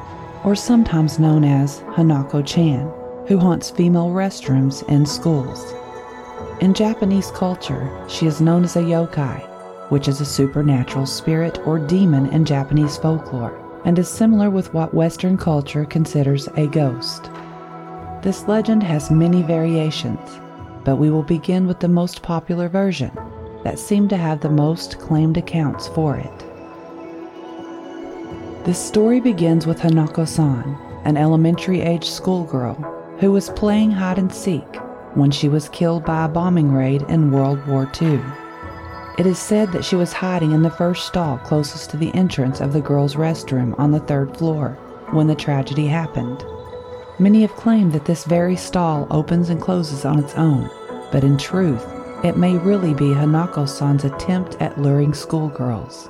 or 0.43 0.55
sometimes 0.55 1.19
known 1.19 1.43
as 1.43 1.81
Hanako 1.95 2.45
chan, 2.45 2.91
who 3.27 3.37
haunts 3.37 3.69
female 3.69 4.09
restrooms 4.09 4.83
and 4.87 5.07
schools. 5.07 5.73
In 6.61 6.73
Japanese 6.73 7.31
culture, 7.31 7.89
she 8.07 8.25
is 8.25 8.41
known 8.41 8.63
as 8.63 8.75
a 8.75 8.81
yokai, 8.81 9.48
which 9.89 10.07
is 10.07 10.21
a 10.21 10.25
supernatural 10.25 11.05
spirit 11.05 11.59
or 11.65 11.77
demon 11.79 12.27
in 12.27 12.45
Japanese 12.45 12.97
folklore, 12.97 13.59
and 13.85 13.99
is 13.99 14.07
similar 14.07 14.49
with 14.49 14.73
what 14.73 14.93
Western 14.93 15.37
culture 15.37 15.85
considers 15.85 16.47
a 16.55 16.67
ghost. 16.67 17.29
This 18.21 18.47
legend 18.47 18.83
has 18.83 19.11
many 19.11 19.41
variations, 19.41 20.19
but 20.83 20.97
we 20.97 21.09
will 21.09 21.23
begin 21.23 21.67
with 21.67 21.79
the 21.79 21.87
most 21.87 22.21
popular 22.21 22.69
version 22.69 23.11
that 23.63 23.79
seem 23.79 24.07
to 24.09 24.17
have 24.17 24.41
the 24.41 24.49
most 24.49 24.99
claimed 24.99 25.37
accounts 25.37 25.87
for 25.89 26.17
it. 26.17 26.39
This 28.65 28.83
story 28.83 29.19
begins 29.19 29.65
with 29.65 29.79
Hanako 29.79 30.27
san, 30.27 30.77
an 31.05 31.17
elementary 31.17 31.81
age 31.81 32.09
schoolgirl 32.09 32.75
who 33.19 33.31
was 33.31 33.49
playing 33.51 33.91
hide 33.91 34.17
and 34.17 34.31
seek 34.31 34.75
when 35.15 35.31
she 35.31 35.49
was 35.49 35.69
killed 35.69 36.05
by 36.05 36.25
a 36.25 36.29
bombing 36.29 36.71
raid 36.71 37.01
in 37.03 37.31
World 37.31 37.65
War 37.67 37.89
II. 38.01 38.21
It 39.19 39.25
is 39.25 39.37
said 39.37 39.73
that 39.73 39.83
she 39.83 39.97
was 39.97 40.13
hiding 40.13 40.53
in 40.53 40.61
the 40.61 40.69
first 40.69 41.05
stall 41.05 41.39
closest 41.39 41.89
to 41.89 41.97
the 41.97 42.15
entrance 42.15 42.61
of 42.61 42.71
the 42.71 42.79
girls' 42.79 43.15
restroom 43.15 43.77
on 43.77 43.91
the 43.91 43.99
third 43.99 44.37
floor 44.37 44.77
when 45.11 45.27
the 45.27 45.35
tragedy 45.35 45.87
happened. 45.87 46.45
Many 47.19 47.41
have 47.41 47.51
claimed 47.57 47.91
that 47.91 48.05
this 48.05 48.23
very 48.23 48.55
stall 48.55 49.07
opens 49.11 49.49
and 49.49 49.61
closes 49.61 50.05
on 50.05 50.19
its 50.19 50.35
own, 50.35 50.69
but 51.11 51.25
in 51.25 51.37
truth, 51.37 51.85
it 52.23 52.37
may 52.37 52.55
really 52.55 52.93
be 52.93 53.09
Hanako 53.09 53.67
san's 53.67 54.05
attempt 54.05 54.55
at 54.61 54.79
luring 54.79 55.13
schoolgirls. 55.13 56.07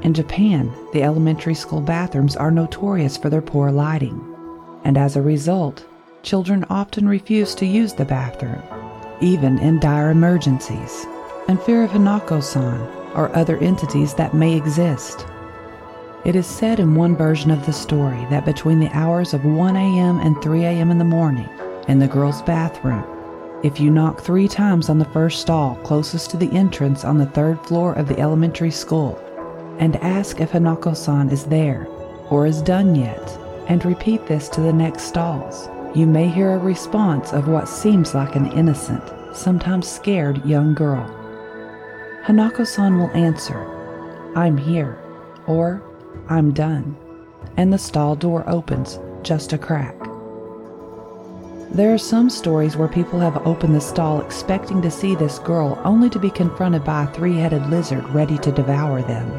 In 0.00 0.14
Japan, 0.14 0.72
the 0.94 1.02
elementary 1.02 1.54
school 1.54 1.82
bathrooms 1.82 2.34
are 2.34 2.50
notorious 2.50 3.18
for 3.18 3.28
their 3.28 3.42
poor 3.42 3.70
lighting, 3.70 4.18
and 4.84 4.96
as 4.96 5.16
a 5.16 5.22
result, 5.22 5.84
children 6.22 6.64
often 6.70 7.06
refuse 7.06 7.54
to 7.56 7.66
use 7.66 7.92
the 7.92 8.06
bathroom, 8.06 8.62
even 9.20 9.58
in 9.58 9.78
dire 9.80 10.10
emergencies, 10.10 11.06
and 11.48 11.62
fear 11.62 11.84
of 11.84 11.90
Hanako 11.90 12.42
san 12.42 12.80
or 13.14 13.34
other 13.36 13.56
entities 13.58 14.14
that 14.14 14.34
may 14.34 14.54
exist. 14.54 15.26
It 16.24 16.34
is 16.34 16.46
said 16.46 16.80
in 16.80 16.94
one 16.94 17.16
version 17.16 17.50
of 17.50 17.64
the 17.64 17.72
story 17.72 18.26
that 18.30 18.44
between 18.44 18.80
the 18.80 18.90
hours 18.90 19.32
of 19.32 19.44
1 19.44 19.76
a.m. 19.76 20.18
and 20.18 20.40
3 20.42 20.64
a.m. 20.64 20.90
in 20.90 20.98
the 20.98 21.04
morning, 21.04 21.48
in 21.88 22.00
the 22.00 22.08
girls' 22.08 22.42
bathroom, 22.42 23.04
if 23.62 23.80
you 23.80 23.90
knock 23.90 24.20
three 24.20 24.48
times 24.48 24.88
on 24.88 24.98
the 24.98 25.04
first 25.06 25.40
stall 25.40 25.76
closest 25.76 26.30
to 26.30 26.36
the 26.36 26.50
entrance 26.50 27.04
on 27.04 27.16
the 27.16 27.26
third 27.26 27.64
floor 27.64 27.94
of 27.94 28.08
the 28.08 28.18
elementary 28.18 28.70
school, 28.70 29.16
and 29.78 29.96
ask 29.96 30.40
if 30.40 30.52
Hanako 30.52 30.96
san 30.96 31.30
is 31.30 31.44
there 31.44 31.86
or 32.28 32.46
is 32.46 32.60
done 32.60 32.94
yet, 32.94 33.38
and 33.68 33.84
repeat 33.84 34.26
this 34.26 34.48
to 34.48 34.60
the 34.60 34.72
next 34.72 35.04
stalls, 35.04 35.68
you 35.94 36.06
may 36.06 36.28
hear 36.28 36.52
a 36.54 36.58
response 36.58 37.32
of 37.32 37.48
what 37.48 37.68
seems 37.68 38.14
like 38.14 38.36
an 38.36 38.50
innocent, 38.52 39.02
sometimes 39.32 39.88
scared 39.88 40.44
young 40.44 40.74
girl. 40.74 41.25
Hanako 42.26 42.66
san 42.66 42.98
will 42.98 43.10
answer, 43.10 43.56
I'm 44.34 44.56
here, 44.56 44.98
or 45.46 45.80
I'm 46.28 46.52
done. 46.52 46.96
And 47.56 47.72
the 47.72 47.78
stall 47.78 48.16
door 48.16 48.42
opens 48.48 48.98
just 49.22 49.52
a 49.52 49.58
crack. 49.58 49.94
There 51.70 51.94
are 51.94 51.98
some 51.98 52.28
stories 52.28 52.76
where 52.76 52.88
people 52.88 53.20
have 53.20 53.46
opened 53.46 53.76
the 53.76 53.80
stall 53.80 54.20
expecting 54.20 54.82
to 54.82 54.90
see 54.90 55.14
this 55.14 55.38
girl 55.38 55.80
only 55.84 56.10
to 56.10 56.18
be 56.18 56.28
confronted 56.28 56.82
by 56.82 57.04
a 57.04 57.12
three 57.14 57.36
headed 57.36 57.64
lizard 57.70 58.02
ready 58.08 58.38
to 58.38 58.50
devour 58.50 59.02
them. 59.02 59.30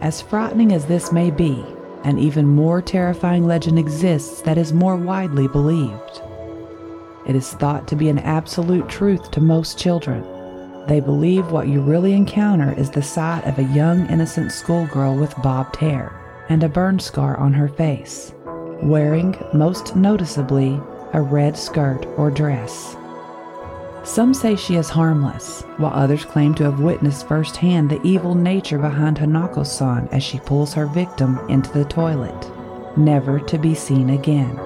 As 0.00 0.20
frightening 0.20 0.72
as 0.72 0.86
this 0.86 1.12
may 1.12 1.30
be, 1.30 1.64
an 2.02 2.18
even 2.18 2.48
more 2.48 2.82
terrifying 2.82 3.46
legend 3.46 3.78
exists 3.78 4.42
that 4.42 4.58
is 4.58 4.72
more 4.72 4.96
widely 4.96 5.46
believed. 5.46 6.20
It 7.28 7.36
is 7.36 7.52
thought 7.52 7.86
to 7.86 7.94
be 7.94 8.08
an 8.08 8.18
absolute 8.18 8.88
truth 8.88 9.30
to 9.30 9.40
most 9.40 9.78
children 9.78 10.24
they 10.86 11.00
believe 11.00 11.52
what 11.52 11.68
you 11.68 11.80
really 11.80 12.12
encounter 12.12 12.72
is 12.78 12.90
the 12.90 13.02
sight 13.02 13.44
of 13.44 13.58
a 13.58 13.74
young, 13.74 14.08
innocent 14.08 14.52
schoolgirl 14.52 15.16
with 15.16 15.40
bobbed 15.42 15.76
hair, 15.76 16.12
and 16.48 16.62
a 16.62 16.68
burn 16.68 16.98
scar 16.98 17.36
on 17.36 17.52
her 17.52 17.68
face, 17.68 18.34
wearing, 18.82 19.36
most 19.52 19.94
noticeably, 19.94 20.80
a 21.12 21.20
red 21.20 21.56
skirt 21.56 22.06
or 22.16 22.30
dress. 22.30 22.96
Some 24.02 24.32
say 24.32 24.56
she 24.56 24.76
is 24.76 24.88
harmless, 24.88 25.62
while 25.76 25.92
others 25.92 26.24
claim 26.24 26.54
to 26.54 26.64
have 26.64 26.80
witnessed 26.80 27.28
firsthand 27.28 27.90
the 27.90 28.00
evil 28.02 28.34
nature 28.34 28.78
behind 28.78 29.18
Hanako 29.18 29.66
san 29.66 30.08
as 30.10 30.22
she 30.22 30.40
pulls 30.40 30.72
her 30.74 30.86
victim 30.86 31.38
into 31.48 31.70
the 31.72 31.84
toilet, 31.84 32.50
never 32.96 33.38
to 33.40 33.58
be 33.58 33.74
seen 33.74 34.10
again. 34.10 34.56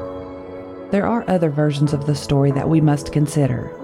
There 0.91 1.07
are 1.07 1.29
other 1.29 1.51
versions 1.51 1.93
of 1.93 2.07
the 2.07 2.15
story 2.15 2.53
that 2.53 2.69
we 2.69 2.81
must 2.81 3.13
consider, 3.13 3.77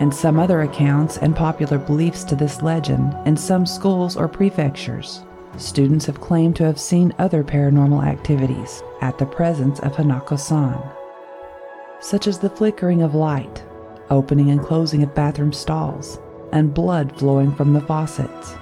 and 0.00 0.14
some 0.14 0.40
other 0.40 0.62
accounts 0.62 1.18
and 1.18 1.36
popular 1.36 1.78
beliefs 1.78 2.24
to 2.24 2.34
this 2.34 2.62
legend 2.62 3.14
in 3.26 3.36
some 3.36 3.64
schools 3.64 4.16
or 4.16 4.26
prefectures. 4.26 5.22
Students 5.56 6.06
have 6.06 6.20
claimed 6.20 6.56
to 6.56 6.64
have 6.64 6.80
seen 6.80 7.14
other 7.18 7.44
paranormal 7.44 8.04
activities 8.04 8.82
at 9.00 9.18
the 9.18 9.26
presence 9.26 9.78
of 9.80 9.92
Hanako 9.92 10.38
san, 10.38 10.80
such 12.00 12.26
as 12.26 12.38
the 12.38 12.50
flickering 12.50 13.02
of 13.02 13.14
light 13.14 13.62
opening 14.10 14.50
and 14.50 14.60
closing 14.60 15.02
of 15.02 15.14
bathroom 15.14 15.52
stalls, 15.52 16.18
and 16.52 16.74
blood 16.74 17.16
flowing 17.16 17.54
from 17.54 17.72
the 17.72 17.80
faucets. 17.80 18.54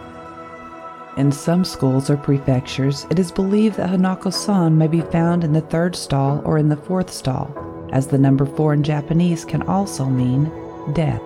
In 1.17 1.33
some 1.33 1.65
schools 1.65 2.11
or 2.11 2.17
prefectures, 2.17 3.07
it 3.11 3.19
is 3.19 3.33
believed 3.33 3.77
that 3.77 3.91
Hanako 3.91 4.33
san 4.33 4.79
may 4.79 4.87
be 4.87 5.01
found 5.01 5.43
in 5.43 5.53
the 5.53 5.63
third 5.63 5.97
stall 5.97 6.41
or 6.45 6.59
in 6.59 6.69
the 6.69 6.77
fourth 6.77 7.11
stall, 7.11 7.53
as 7.93 8.07
the 8.07 8.19
number 8.19 8.47
four 8.47 8.73
in 8.75 8.83
Japanese 8.83 9.45
can 9.45 9.63
also 9.63 10.05
mean 10.05 10.53
death. 10.93 11.23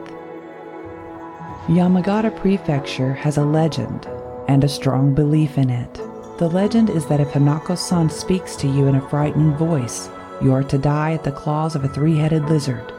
Yamagata 1.68 2.36
Prefecture 2.36 3.14
has 3.14 3.36
a 3.36 3.44
legend 3.44 4.06
and 4.48 4.64
a 4.64 4.68
strong 4.68 5.14
belief 5.14 5.58
in 5.58 5.70
it. 5.70 5.94
The 6.38 6.50
legend 6.52 6.90
is 6.90 7.06
that 7.06 7.20
if 7.20 7.28
Hanako 7.28 7.78
san 7.78 8.10
speaks 8.10 8.56
to 8.56 8.66
you 8.66 8.86
in 8.88 8.96
a 8.96 9.08
frightened 9.08 9.56
voice, 9.56 10.08
you 10.42 10.52
are 10.52 10.64
to 10.64 10.78
die 10.78 11.12
at 11.12 11.24
the 11.24 11.32
claws 11.32 11.76
of 11.76 11.84
a 11.84 11.88
three 11.88 12.16
headed 12.16 12.44
lizard 12.46 12.92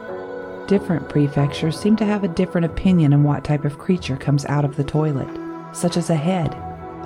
different 0.66 1.08
prefectures 1.08 1.78
seem 1.78 1.96
to 1.96 2.04
have 2.04 2.24
a 2.24 2.28
different 2.28 2.64
opinion 2.64 3.12
on 3.12 3.22
what 3.22 3.44
type 3.44 3.64
of 3.64 3.78
creature 3.78 4.16
comes 4.16 4.44
out 4.46 4.64
of 4.64 4.76
the 4.76 4.84
toilet, 4.84 5.28
such 5.72 5.96
as 5.96 6.10
a 6.10 6.16
head, 6.16 6.54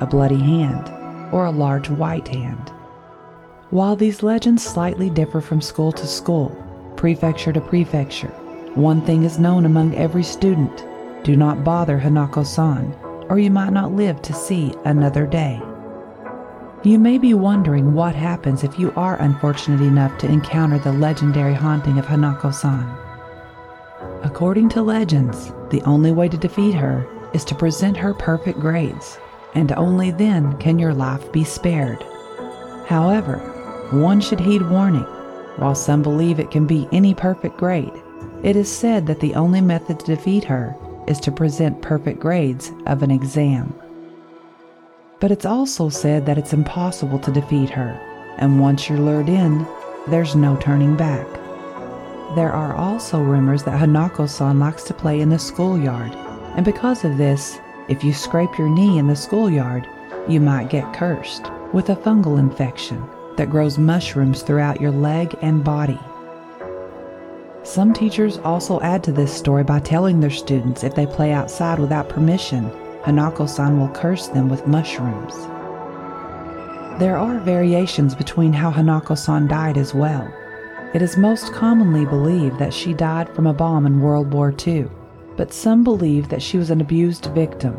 a 0.01 0.07
bloody 0.07 0.39
hand, 0.39 0.89
or 1.33 1.47
a 1.47 1.51
large 1.51 1.89
white 1.91 2.29
hand. 2.29 2.71
While 3.71 3.97
these 3.97 4.23
legends 4.23 4.65
slightly 4.65 5.11
differ 5.11 5.41
from 5.41 5.61
school 5.61 5.93
to 5.93 6.07
school, 6.07 6.51
prefecture 6.97 7.53
to 7.53 7.61
prefecture, 7.61 8.29
one 8.75 9.03
thing 9.03 9.25
is 9.25 9.39
known 9.39 9.67
among 9.67 9.95
every 9.95 10.23
student 10.23 10.85
do 11.25 11.37
not 11.37 11.65
bother 11.65 11.99
Hanako 11.99 12.47
san, 12.47 12.95
or 13.29 13.39
you 13.39 13.51
might 13.51 13.73
not 13.73 13.93
live 13.93 14.23
to 14.23 14.33
see 14.33 14.75
another 14.85 15.27
day. 15.27 15.61
You 16.85 16.99
may 16.99 17.19
be 17.19 17.35
wondering 17.35 17.93
what 17.93 18.15
happens 18.15 18.63
if 18.63 18.79
you 18.79 18.93
are 18.97 19.21
unfortunate 19.21 19.81
enough 19.81 20.17
to 20.19 20.29
encounter 20.29 20.79
the 20.79 20.93
legendary 20.93 21.55
haunting 21.55 21.99
of 21.99 22.07
Hanako 22.07 22.55
san. 22.55 22.89
According 24.23 24.69
to 24.71 24.83
legends, 24.83 25.53
the 25.71 25.83
only 25.83 26.13
way 26.13 26.29
to 26.29 26.37
defeat 26.37 26.75
her 26.75 27.07
is 27.35 27.45
to 27.47 27.55
present 27.55 27.97
her 27.97 28.15
perfect 28.15 28.61
grades, 28.61 29.19
and 29.55 29.73
only 29.73 30.11
then 30.11 30.57
can 30.59 30.79
your 30.79 30.95
life 30.95 31.31
be 31.33 31.45
spared. 31.45 32.03
However, 32.87 33.39
one 33.91 34.21
should 34.21 34.41
heed 34.41 34.63
warning. 34.71 35.07
While 35.57 35.75
some 35.75 36.03
believe 36.03 36.39
it 36.39 36.53
can 36.53 36.67
be 36.67 36.89
any 36.93 37.13
perfect 37.13 37.57
grade, 37.57 37.93
it 38.45 38.55
is 38.55 38.71
said 38.71 39.07
that 39.09 39.19
the 39.19 39.35
only 39.35 39.61
method 39.61 39.99
to 40.01 40.15
defeat 40.15 40.45
her 40.45 40.77
is 41.09 41.19
to 41.21 41.33
present 41.33 41.83
perfect 41.83 42.21
grades 42.21 42.71
of 42.87 43.03
an 43.03 43.11
exam. 43.11 43.75
But 45.21 45.33
it's 45.33 45.47
also 45.47 45.89
said 45.89 46.27
that 46.27 46.39
it's 46.39 46.53
impossible 46.53 47.19
to 47.21 47.33
defeat 47.33 47.71
her, 47.71 47.99
and 48.37 48.61
once 48.61 48.89
you're 48.89 49.01
lured 49.01 49.29
in, 49.29 49.67
there's 50.07 50.37
no 50.37 50.57
turning 50.57 50.97
back. 50.97 51.27
There 52.37 52.53
are 52.53 52.75
also 52.75 53.21
rumors 53.21 53.65
that 53.65 53.81
Hanako 53.81 54.29
san 54.29 54.61
likes 54.61 54.85
to 54.85 54.95
play 54.95 55.21
in 55.21 55.31
the 55.31 55.39
schoolyard, 55.39 56.13
and 56.55 56.65
because 56.65 57.05
of 57.05 57.17
this, 57.17 57.59
if 57.89 58.05
you 58.05 58.13
scrape 58.13 58.59
your 58.59 58.69
knee 58.69 58.99
in 58.99 59.07
the 59.07 59.17
schoolyard, 59.17 59.89
you 60.29 60.41
might 60.41 60.71
get 60.71 60.93
cursed 60.93 61.51
with 61.73 61.89
a 61.89 61.97
fungal 61.97 62.39
infection 62.39 63.03
that 63.37 63.51
grows 63.51 63.79
mushrooms 63.79 64.43
throughout 64.43 64.81
your 64.81 64.91
leg 64.91 65.35
and 65.41 65.65
body. 65.65 65.99
Some 67.65 67.93
teachers 67.93 68.39
also 68.39 68.81
add 68.81 69.03
to 69.05 69.13
this 69.13 69.33
story 69.33 69.65
by 69.65 69.81
telling 69.81 70.21
their 70.21 70.31
students 70.31 70.85
if 70.85 70.95
they 70.95 71.07
play 71.07 71.33
outside 71.33 71.79
without 71.79 72.09
permission, 72.09 72.71
Hanako 73.03 73.49
san 73.49 73.79
will 73.79 73.89
curse 73.89 74.29
them 74.29 74.49
with 74.49 74.67
mushrooms. 74.67 75.35
There 76.99 77.17
are 77.17 77.39
variations 77.41 78.15
between 78.15 78.53
how 78.53 78.71
Hanako 78.71 79.17
san 79.17 79.47
died 79.47 79.77
as 79.77 79.95
well. 79.95 80.33
It 80.95 81.03
is 81.03 81.17
most 81.17 81.53
commonly 81.53 82.07
believed 82.07 82.59
that 82.59 82.73
she 82.73 82.95
died 82.95 83.29
from 83.35 83.47
a 83.47 83.53
bomb 83.53 83.87
in 83.87 84.01
World 84.01 84.33
War 84.33 84.55
II, 84.67 84.89
but 85.37 85.53
some 85.53 85.85
believe 85.85 86.29
that 86.29 86.43
she 86.43 86.59
was 86.59 86.71
an 86.71 86.81
abused 86.81 87.27
victim, 87.27 87.77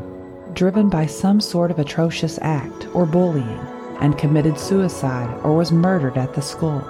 driven 0.54 0.90
by 0.90 1.06
some 1.06 1.42
sort 1.42 1.72
of 1.72 1.80
atrocious 1.80 2.38
act 2.42 2.88
or 2.94 3.06
bullying, 3.06 3.60
and 4.00 4.18
committed 4.18 4.58
suicide 4.58 5.38
or 5.44 5.56
was 5.56 5.72
murdered 5.72 6.18
at 6.18 6.34
the 6.34 6.42
school. 6.42 6.82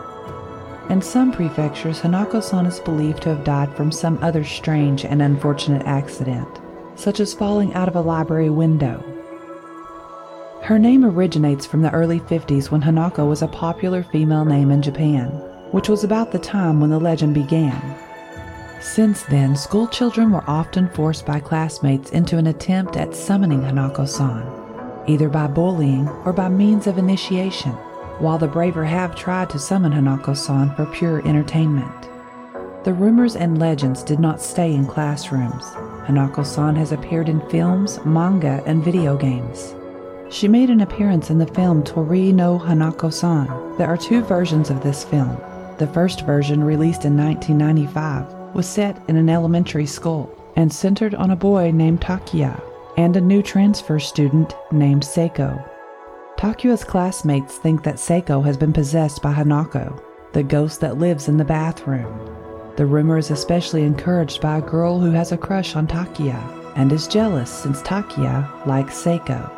In 0.89 1.01
some 1.01 1.31
prefectures, 1.31 2.01
Hanako 2.01 2.41
san 2.41 2.65
is 2.65 2.79
believed 2.79 3.23
to 3.23 3.29
have 3.29 3.43
died 3.43 3.75
from 3.75 3.91
some 3.91 4.17
other 4.21 4.43
strange 4.43 5.05
and 5.05 5.21
unfortunate 5.21 5.85
accident, 5.85 6.47
such 6.95 7.19
as 7.19 7.33
falling 7.33 7.73
out 7.73 7.87
of 7.87 7.95
a 7.95 8.01
library 8.01 8.49
window. 8.49 9.03
Her 10.63 10.79
name 10.79 11.05
originates 11.05 11.65
from 11.65 11.81
the 11.81 11.91
early 11.91 12.19
50s 12.19 12.71
when 12.71 12.81
Hanako 12.81 13.27
was 13.27 13.41
a 13.41 13.47
popular 13.47 14.03
female 14.03 14.45
name 14.45 14.71
in 14.71 14.81
Japan 14.81 15.29
which 15.71 15.89
was 15.89 16.03
about 16.03 16.31
the 16.31 16.39
time 16.39 16.79
when 16.79 16.89
the 16.89 16.99
legend 16.99 17.33
began. 17.33 17.95
Since 18.81 19.23
then, 19.23 19.55
school 19.55 19.87
children 19.87 20.31
were 20.31 20.49
often 20.49 20.89
forced 20.89 21.25
by 21.25 21.39
classmates 21.39 22.11
into 22.11 22.37
an 22.37 22.47
attempt 22.47 22.95
at 22.95 23.13
summoning 23.13 23.61
Hanako 23.61 24.07
san, 24.07 24.45
either 25.07 25.29
by 25.29 25.47
bullying 25.47 26.07
or 26.25 26.33
by 26.33 26.49
means 26.49 26.87
of 26.87 26.97
initiation, 26.97 27.75
while 28.19 28.37
the 28.37 28.47
braver 28.47 28.85
have 28.85 29.15
tried 29.15 29.49
to 29.49 29.59
summon 29.59 29.91
Hanako 29.91 30.35
san 30.35 30.75
for 30.75 30.85
pure 30.85 31.25
entertainment. 31.27 32.09
The 32.83 32.93
rumors 32.93 33.35
and 33.35 33.57
legends 33.57 34.03
did 34.03 34.19
not 34.19 34.41
stay 34.41 34.73
in 34.73 34.85
classrooms. 34.85 35.65
Hanako 36.05 36.45
san 36.45 36.75
has 36.75 36.91
appeared 36.91 37.29
in 37.29 37.41
films, 37.49 37.99
manga, 38.05 38.63
and 38.65 38.83
video 38.83 39.17
games. 39.17 39.75
She 40.29 40.47
made 40.47 40.69
an 40.69 40.81
appearance 40.81 41.29
in 41.29 41.39
the 41.39 41.47
film 41.47 41.83
Toire 41.83 42.33
no 42.33 42.59
Hanako 42.59 43.11
san. 43.11 43.47
There 43.77 43.87
are 43.87 43.97
two 43.97 44.21
versions 44.21 44.69
of 44.69 44.83
this 44.83 45.03
film 45.03 45.37
the 45.79 45.87
first 45.87 46.25
version, 46.25 46.61
released 46.61 47.05
in 47.05 47.15
1995, 47.15 48.53
was 48.53 48.67
set 48.67 49.01
in 49.07 49.15
an 49.15 49.29
elementary 49.29 49.85
school 49.85 50.29
and 50.57 50.71
centered 50.71 51.15
on 51.15 51.31
a 51.31 51.35
boy 51.37 51.71
named 51.71 52.01
Takuya 52.01 52.61
and 52.97 53.15
a 53.15 53.21
new 53.21 53.41
transfer 53.41 53.97
student 53.97 54.53
named 54.71 55.03
Seiko. 55.03 55.63
Takuya's 56.39 56.85
classmates 56.85 57.57
think 57.57 57.83
that 57.83 57.95
Seiko 57.95 58.41
has 58.45 58.55
been 58.55 58.71
possessed 58.71 59.21
by 59.21 59.33
Hanako, 59.33 60.01
the 60.31 60.41
ghost 60.41 60.79
that 60.79 60.97
lives 60.97 61.27
in 61.27 61.35
the 61.35 61.43
bathroom. 61.43 62.17
The 62.77 62.85
rumor 62.85 63.17
is 63.17 63.29
especially 63.29 63.83
encouraged 63.83 64.39
by 64.39 64.59
a 64.59 64.61
girl 64.61 65.01
who 65.01 65.11
has 65.11 65.33
a 65.33 65.37
crush 65.37 65.75
on 65.75 65.85
Takuya 65.85 66.41
and 66.77 66.93
is 66.93 67.09
jealous 67.09 67.51
since 67.51 67.81
Takuya 67.81 68.65
likes 68.65 69.03
Seiko. 69.03 69.51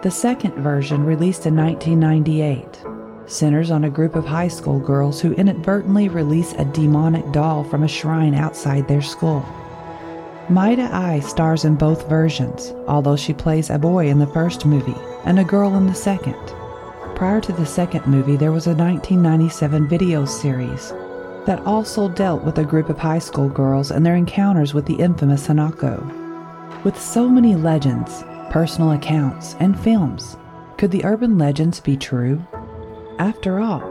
The 0.00 0.10
second 0.10 0.54
version, 0.54 1.04
released 1.04 1.44
in 1.44 1.54
1998, 1.56 2.82
centers 3.26 3.70
on 3.70 3.84
a 3.84 3.90
group 3.90 4.16
of 4.16 4.24
high 4.24 4.48
school 4.48 4.80
girls 4.80 5.20
who 5.20 5.34
inadvertently 5.34 6.08
release 6.08 6.54
a 6.54 6.64
demonic 6.64 7.32
doll 7.32 7.64
from 7.64 7.82
a 7.82 7.88
shrine 7.88 8.34
outside 8.34 8.88
their 8.88 9.02
school. 9.02 9.44
Maeda 10.50 10.90
Ai 10.90 11.20
stars 11.20 11.64
in 11.64 11.76
both 11.76 12.08
versions, 12.08 12.74
although 12.88 13.14
she 13.14 13.32
plays 13.32 13.70
a 13.70 13.78
boy 13.78 14.08
in 14.08 14.18
the 14.18 14.26
first 14.26 14.66
movie 14.66 14.96
and 15.24 15.38
a 15.38 15.44
girl 15.44 15.76
in 15.76 15.86
the 15.86 15.94
second. 15.94 16.34
Prior 17.14 17.40
to 17.42 17.52
the 17.52 17.64
second 17.64 18.04
movie, 18.08 18.34
there 18.34 18.50
was 18.50 18.66
a 18.66 18.74
1997 18.74 19.86
video 19.86 20.24
series 20.24 20.92
that 21.46 21.64
also 21.64 22.08
dealt 22.08 22.42
with 22.42 22.58
a 22.58 22.64
group 22.64 22.88
of 22.88 22.98
high 22.98 23.20
school 23.20 23.48
girls 23.48 23.92
and 23.92 24.04
their 24.04 24.16
encounters 24.16 24.74
with 24.74 24.86
the 24.86 24.96
infamous 24.96 25.46
Hanako. 25.46 26.02
With 26.82 27.00
so 27.00 27.28
many 27.28 27.54
legends, 27.54 28.24
personal 28.50 28.90
accounts, 28.90 29.54
and 29.60 29.78
films, 29.78 30.36
could 30.78 30.90
the 30.90 31.04
urban 31.04 31.38
legends 31.38 31.78
be 31.78 31.96
true? 31.96 32.44
After 33.20 33.60
all, 33.60 33.82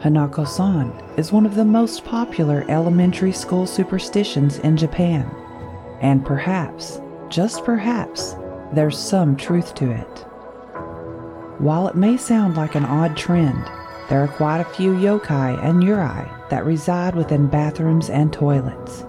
Hanako 0.00 0.48
san 0.48 0.92
is 1.18 1.30
one 1.30 1.44
of 1.44 1.56
the 1.56 1.64
most 1.66 2.06
popular 2.06 2.64
elementary 2.70 3.32
school 3.32 3.66
superstitions 3.66 4.58
in 4.60 4.78
Japan, 4.78 5.30
and 6.00 6.24
perhaps, 6.24 7.00
just 7.28 7.64
perhaps, 7.64 8.36
there's 8.72 8.98
some 8.98 9.36
truth 9.36 9.74
to 9.74 9.90
it. 9.90 10.26
While 11.58 11.88
it 11.88 11.94
may 11.94 12.16
sound 12.16 12.56
like 12.56 12.74
an 12.74 12.84
odd 12.84 13.16
trend, 13.16 13.70
there 14.08 14.22
are 14.22 14.28
quite 14.28 14.60
a 14.60 14.64
few 14.64 14.92
yokai 14.92 15.62
and 15.64 15.82
yurei 15.82 16.28
that 16.50 16.66
reside 16.66 17.14
within 17.14 17.46
bathrooms 17.46 18.10
and 18.10 18.32
toilets. 18.32 19.04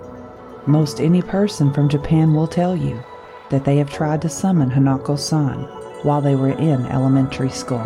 Most 0.67 1.01
any 1.01 1.21
person 1.21 1.73
from 1.73 1.89
Japan 1.89 2.33
will 2.33 2.47
tell 2.47 2.75
you 2.75 3.03
that 3.49 3.65
they 3.65 3.77
have 3.77 3.91
tried 3.91 4.21
to 4.21 4.29
summon 4.29 4.69
Hanako 4.69 5.17
san, 5.17 5.63
while 6.03 6.21
they 6.21 6.35
were 6.35 6.57
in 6.57 6.85
elementary 6.85 7.49
school. 7.49 7.85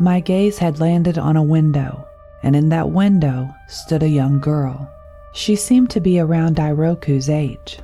My 0.00 0.20
gaze 0.20 0.58
had 0.58 0.80
landed 0.80 1.18
on 1.18 1.36
a 1.36 1.42
window, 1.42 2.04
and 2.44 2.54
in 2.54 2.68
that 2.68 2.90
window 2.90 3.52
stood 3.68 4.02
a 4.02 4.08
young 4.08 4.38
girl. 4.38 4.88
She 5.32 5.56
seemed 5.56 5.88
to 5.90 6.00
be 6.00 6.20
around 6.20 6.56
Dairoku's 6.56 7.30
age. 7.30 7.80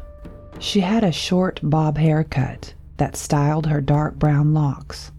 She 0.59 0.81
had 0.81 1.03
a 1.03 1.11
short 1.11 1.59
bob 1.63 1.97
haircut 1.97 2.75
that 2.99 3.17
styled 3.17 3.67
her 3.67 3.81
dark 3.81 4.17
brown 4.17 4.53
locks. 4.53 5.11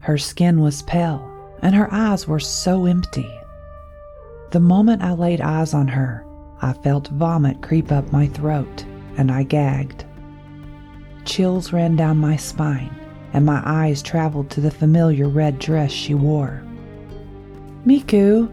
Her 0.00 0.18
skin 0.18 0.60
was 0.60 0.82
pale, 0.82 1.24
and 1.62 1.76
her 1.76 1.88
eyes 1.94 2.26
were 2.26 2.40
so 2.40 2.86
empty. 2.86 3.30
The 4.50 4.60
moment 4.60 5.02
I 5.02 5.12
laid 5.12 5.40
eyes 5.40 5.74
on 5.74 5.86
her, 5.88 6.26
I 6.60 6.72
felt 6.72 7.06
vomit 7.08 7.62
creep 7.62 7.92
up 7.92 8.10
my 8.10 8.26
throat, 8.26 8.84
and 9.16 9.30
I 9.30 9.44
gagged. 9.44 10.04
Chills 11.24 11.72
ran 11.72 11.94
down 11.94 12.18
my 12.18 12.34
spine, 12.34 12.94
and 13.32 13.46
my 13.46 13.62
eyes 13.64 14.02
traveled 14.02 14.50
to 14.50 14.60
the 14.60 14.72
familiar 14.72 15.28
red 15.28 15.60
dress 15.60 15.92
she 15.92 16.14
wore. 16.14 16.64
Miku! 17.86 18.52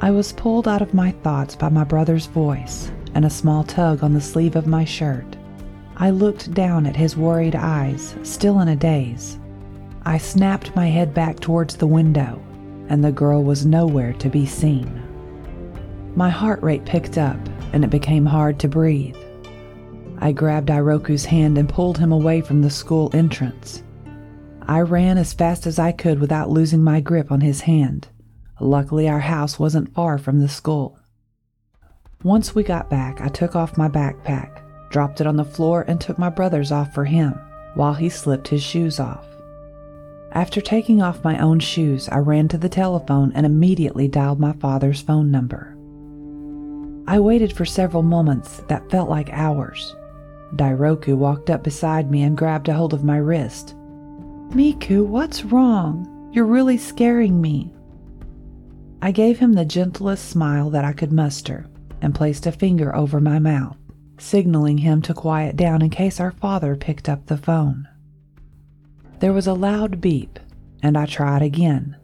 I 0.00 0.12
was 0.12 0.32
pulled 0.32 0.68
out 0.68 0.80
of 0.80 0.94
my 0.94 1.10
thoughts 1.10 1.56
by 1.56 1.70
my 1.70 1.82
brother's 1.82 2.26
voice 2.26 2.92
and 3.14 3.24
a 3.24 3.30
small 3.30 3.64
tug 3.64 4.04
on 4.04 4.14
the 4.14 4.20
sleeve 4.20 4.54
of 4.54 4.66
my 4.66 4.84
shirt. 4.84 5.36
I 5.96 6.10
looked 6.10 6.54
down 6.54 6.86
at 6.86 6.94
his 6.94 7.16
worried 7.16 7.56
eyes, 7.56 8.14
still 8.22 8.60
in 8.60 8.68
a 8.68 8.76
daze. 8.76 9.40
I 10.04 10.18
snapped 10.18 10.76
my 10.76 10.86
head 10.86 11.12
back 11.12 11.40
towards 11.40 11.74
the 11.74 11.88
window, 11.88 12.40
and 12.88 13.02
the 13.02 13.10
girl 13.10 13.42
was 13.42 13.66
nowhere 13.66 14.12
to 14.14 14.28
be 14.28 14.46
seen. 14.46 15.02
My 16.14 16.30
heart 16.30 16.62
rate 16.62 16.84
picked 16.84 17.18
up, 17.18 17.38
and 17.72 17.82
it 17.82 17.90
became 17.90 18.24
hard 18.24 18.60
to 18.60 18.68
breathe. 18.68 19.16
I 20.18 20.30
grabbed 20.30 20.70
Iroku's 20.70 21.24
hand 21.24 21.58
and 21.58 21.68
pulled 21.68 21.98
him 21.98 22.12
away 22.12 22.40
from 22.40 22.62
the 22.62 22.70
school 22.70 23.10
entrance. 23.12 23.82
I 24.62 24.80
ran 24.82 25.18
as 25.18 25.32
fast 25.32 25.66
as 25.66 25.80
I 25.80 25.90
could 25.90 26.20
without 26.20 26.50
losing 26.50 26.84
my 26.84 27.00
grip 27.00 27.32
on 27.32 27.40
his 27.40 27.62
hand. 27.62 28.08
Luckily, 28.60 29.08
our 29.08 29.20
house 29.20 29.58
wasn't 29.58 29.94
far 29.94 30.18
from 30.18 30.40
the 30.40 30.48
school. 30.48 30.98
Once 32.24 32.54
we 32.54 32.62
got 32.64 32.90
back, 32.90 33.20
I 33.20 33.28
took 33.28 33.54
off 33.54 33.78
my 33.78 33.88
backpack, 33.88 34.62
dropped 34.90 35.20
it 35.20 35.26
on 35.26 35.36
the 35.36 35.44
floor, 35.44 35.84
and 35.86 36.00
took 36.00 36.18
my 36.18 36.28
brother's 36.28 36.72
off 36.72 36.92
for 36.92 37.04
him 37.04 37.38
while 37.74 37.94
he 37.94 38.08
slipped 38.08 38.48
his 38.48 38.62
shoes 38.62 38.98
off. 38.98 39.24
After 40.32 40.60
taking 40.60 41.00
off 41.00 41.24
my 41.24 41.38
own 41.38 41.60
shoes, 41.60 42.08
I 42.08 42.18
ran 42.18 42.48
to 42.48 42.58
the 42.58 42.68
telephone 42.68 43.32
and 43.34 43.46
immediately 43.46 44.08
dialed 44.08 44.40
my 44.40 44.52
father's 44.54 45.00
phone 45.00 45.30
number. 45.30 45.74
I 47.06 47.20
waited 47.20 47.52
for 47.52 47.64
several 47.64 48.02
moments 48.02 48.58
that 48.68 48.90
felt 48.90 49.08
like 49.08 49.32
hours. 49.32 49.94
Dairoku 50.56 51.16
walked 51.16 51.50
up 51.50 51.62
beside 51.62 52.10
me 52.10 52.22
and 52.22 52.36
grabbed 52.36 52.68
a 52.68 52.74
hold 52.74 52.92
of 52.92 53.04
my 53.04 53.16
wrist. 53.16 53.74
Miku, 54.50 55.06
what's 55.06 55.44
wrong? 55.44 56.30
You're 56.32 56.44
really 56.44 56.76
scaring 56.76 57.40
me. 57.40 57.72
I 59.00 59.12
gave 59.12 59.38
him 59.38 59.52
the 59.52 59.64
gentlest 59.64 60.28
smile 60.28 60.70
that 60.70 60.84
I 60.84 60.92
could 60.92 61.12
muster 61.12 61.66
and 62.00 62.14
placed 62.14 62.46
a 62.46 62.52
finger 62.52 62.94
over 62.94 63.20
my 63.20 63.38
mouth, 63.38 63.76
signaling 64.18 64.78
him 64.78 65.02
to 65.02 65.14
quiet 65.14 65.56
down 65.56 65.82
in 65.82 65.90
case 65.90 66.18
our 66.18 66.32
father 66.32 66.74
picked 66.74 67.08
up 67.08 67.26
the 67.26 67.36
phone. 67.36 67.86
There 69.20 69.32
was 69.32 69.46
a 69.46 69.54
loud 69.54 70.00
beep, 70.00 70.40
and 70.82 70.96
I 70.96 71.06
tried 71.06 71.42
again, 71.42 71.96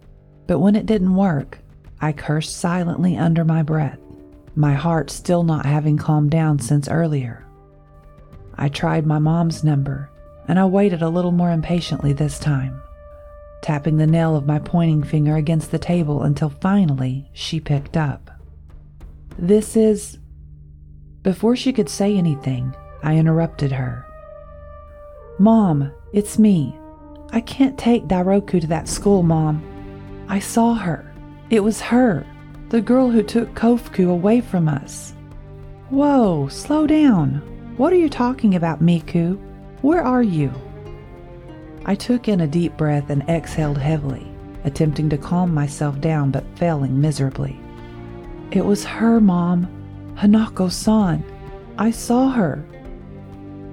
but 0.46 0.61
when 0.61 0.76
it 0.76 0.87
didn't 0.87 1.16
work, 1.16 1.59
I 2.00 2.12
cursed 2.12 2.57
silently 2.57 3.16
under 3.16 3.44
my 3.44 3.62
breath, 3.62 3.98
my 4.54 4.74
heart 4.74 5.11
still 5.11 5.42
not 5.42 5.66
having 5.66 5.96
calmed 5.96 6.30
down 6.30 6.61
since 6.61 6.88
earlier. 6.88 7.44
I 8.57 8.68
tried 8.68 9.04
my 9.04 9.18
mom's 9.18 9.64
number, 9.64 10.11
and 10.46 10.61
I 10.61 10.66
waited 10.66 11.02
a 11.02 11.09
little 11.09 11.33
more 11.33 11.50
impatiently 11.50 12.12
this 12.12 12.38
time 12.38 12.80
tapping 13.64 13.96
the 13.96 14.07
nail 14.07 14.37
of 14.37 14.46
my 14.46 14.59
pointing 14.59 15.03
finger 15.03 15.37
against 15.37 15.70
the 15.70 15.79
table 15.79 16.22
until 16.24 16.50
finally 16.50 17.27
she 17.33 17.59
picked 17.59 17.96
up. 17.96 18.31
This 19.38 19.74
is. 19.74 20.18
Before 21.22 21.57
she 21.57 21.72
could 21.72 21.88
say 21.88 22.14
anything, 22.14 22.77
I 23.03 23.16
interrupted 23.16 23.72
her. 23.72 24.05
Mom, 25.38 25.90
it's 26.12 26.38
me. 26.38 26.79
I 27.33 27.40
can't 27.40 27.79
take 27.79 28.05
Dairoku 28.05 28.61
to 28.61 28.66
that 28.66 28.87
school, 28.87 29.22
Mom. 29.22 29.64
I 30.29 30.40
saw 30.40 30.74
her. 30.74 31.11
It 31.48 31.61
was 31.61 31.81
her, 31.81 32.27
the 32.68 32.83
girl 32.83 33.09
who 33.09 33.22
took 33.22 33.55
Kofuku 33.55 34.11
away 34.11 34.42
from 34.42 34.68
us. 34.68 35.14
Whoa, 35.88 36.48
slow 36.48 36.87
down. 36.87 37.37
What 37.79 37.94
are 37.94 37.96
you 37.96 38.11
talking 38.11 38.57
about, 38.57 38.83
Miku? 38.83 39.38
Where 39.81 40.03
are 40.03 40.22
you? 40.22 40.53
I 41.86 41.94
took 41.94 42.28
in 42.28 42.40
a 42.40 42.46
deep 42.46 42.76
breath 42.76 43.10
and 43.10 43.28
exhaled 43.28 43.78
heavily, 43.78 44.26
attempting 44.64 45.10
to 45.10 45.18
calm 45.18 45.52
myself 45.52 46.00
down 46.00 46.30
but 46.30 46.44
failing 46.56 47.00
miserably. 47.00 47.58
It 48.50 48.64
was 48.64 48.84
her, 48.84 49.20
Mom. 49.20 49.68
Hanako 50.16 50.70
san. 50.70 51.24
I 51.76 51.90
saw 51.90 52.30
her. 52.30 52.64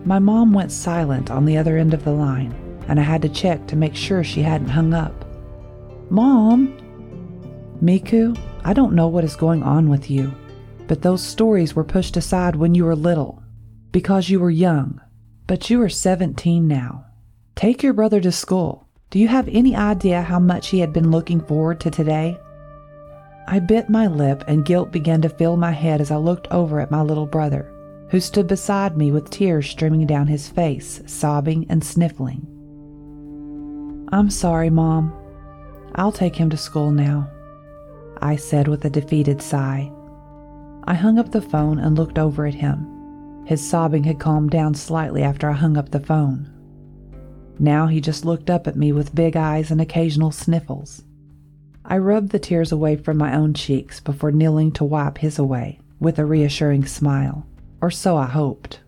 My 0.03 0.19
mom 0.19 0.53
went 0.53 0.71
silent 0.71 1.29
on 1.29 1.45
the 1.45 1.57
other 1.57 1.77
end 1.77 1.93
of 1.93 2.03
the 2.03 2.11
line, 2.11 2.53
and 2.87 2.99
I 2.99 3.03
had 3.03 3.21
to 3.21 3.29
check 3.29 3.67
to 3.67 3.75
make 3.75 3.95
sure 3.95 4.23
she 4.23 4.41
hadn't 4.41 4.69
hung 4.69 4.93
up. 4.93 5.13
Mom! 6.09 6.75
Miku, 7.81 8.37
I 8.63 8.73
don't 8.73 8.93
know 8.93 9.07
what 9.07 9.23
is 9.23 9.35
going 9.35 9.63
on 9.63 9.87
with 9.87 10.09
you, 10.09 10.33
but 10.87 11.01
those 11.01 11.23
stories 11.23 11.75
were 11.75 11.83
pushed 11.83 12.17
aside 12.17 12.55
when 12.55 12.75
you 12.75 12.85
were 12.85 12.95
little 12.95 13.41
because 13.91 14.29
you 14.29 14.39
were 14.39 14.49
young, 14.49 14.99
but 15.47 15.69
you 15.69 15.81
are 15.81 15.89
17 15.89 16.67
now. 16.67 17.05
Take 17.61 17.83
your 17.83 17.93
brother 17.93 18.19
to 18.21 18.31
school. 18.31 18.87
Do 19.11 19.19
you 19.19 19.27
have 19.27 19.47
any 19.47 19.75
idea 19.75 20.23
how 20.23 20.39
much 20.39 20.69
he 20.69 20.79
had 20.79 20.91
been 20.91 21.11
looking 21.11 21.39
forward 21.39 21.79
to 21.81 21.91
today? 21.91 22.39
I 23.47 23.59
bit 23.59 23.87
my 23.87 24.07
lip 24.07 24.43
and 24.47 24.65
guilt 24.65 24.91
began 24.91 25.21
to 25.21 25.29
fill 25.29 25.57
my 25.57 25.69
head 25.69 26.01
as 26.01 26.09
I 26.09 26.15
looked 26.15 26.47
over 26.49 26.79
at 26.79 26.89
my 26.89 27.03
little 27.03 27.27
brother, 27.27 27.71
who 28.09 28.19
stood 28.19 28.47
beside 28.47 28.97
me 28.97 29.11
with 29.11 29.29
tears 29.29 29.69
streaming 29.69 30.07
down 30.07 30.25
his 30.25 30.49
face, 30.49 31.03
sobbing 31.05 31.67
and 31.69 31.83
sniffling. 31.83 32.47
I'm 34.11 34.31
sorry, 34.31 34.71
Mom. 34.71 35.13
I'll 35.93 36.11
take 36.11 36.35
him 36.35 36.49
to 36.49 36.57
school 36.57 36.89
now, 36.89 37.29
I 38.23 38.37
said 38.37 38.67
with 38.67 38.85
a 38.85 38.89
defeated 38.89 39.39
sigh. 39.39 39.91
I 40.85 40.95
hung 40.95 41.19
up 41.19 41.29
the 41.29 41.43
phone 41.43 41.77
and 41.77 41.95
looked 41.95 42.17
over 42.17 42.47
at 42.47 42.55
him. 42.55 42.87
His 43.45 43.61
sobbing 43.63 44.05
had 44.05 44.19
calmed 44.19 44.49
down 44.49 44.73
slightly 44.73 45.21
after 45.21 45.47
I 45.47 45.53
hung 45.53 45.77
up 45.77 45.91
the 45.91 45.99
phone. 45.99 46.50
Now 47.59 47.87
he 47.87 48.01
just 48.01 48.25
looked 48.25 48.49
up 48.49 48.67
at 48.67 48.75
me 48.75 48.91
with 48.91 49.15
big 49.15 49.35
eyes 49.35 49.71
and 49.71 49.79
occasional 49.79 50.31
sniffles. 50.31 51.03
I 51.85 51.97
rubbed 51.97 52.29
the 52.29 52.39
tears 52.39 52.71
away 52.71 52.95
from 52.95 53.17
my 53.17 53.35
own 53.35 53.53
cheeks 53.53 53.99
before 53.99 54.31
kneeling 54.31 54.71
to 54.73 54.83
wipe 54.83 55.17
his 55.17 55.39
away 55.39 55.79
with 55.99 56.19
a 56.19 56.25
reassuring 56.25 56.85
smile, 56.85 57.45
or 57.81 57.91
so 57.91 58.17
I 58.17 58.25
hoped. 58.25 58.79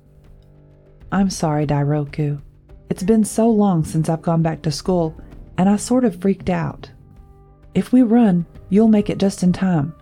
I'm 1.12 1.30
sorry, 1.30 1.66
Dairoku. 1.68 2.42
It's 2.90 3.04
been 3.04 3.24
so 3.24 3.50
long 3.50 3.84
since 3.84 4.10
I've 4.10 4.22
gone 4.22 4.42
back 4.42 4.62
to 4.64 4.72
school, 4.72 5.20
and 5.58 5.70
I 5.70 5.76
sort 5.76 6.06
of 6.06 6.22
freaked 6.22 6.50
out. 6.50 6.90
If 7.76 7.92
we 7.92 8.04
run, 8.04 8.46
you'll 8.70 8.88
make 8.88 9.10
it 9.10 9.20
just 9.20 9.44
in 9.44 9.54
time, 9.54 9.96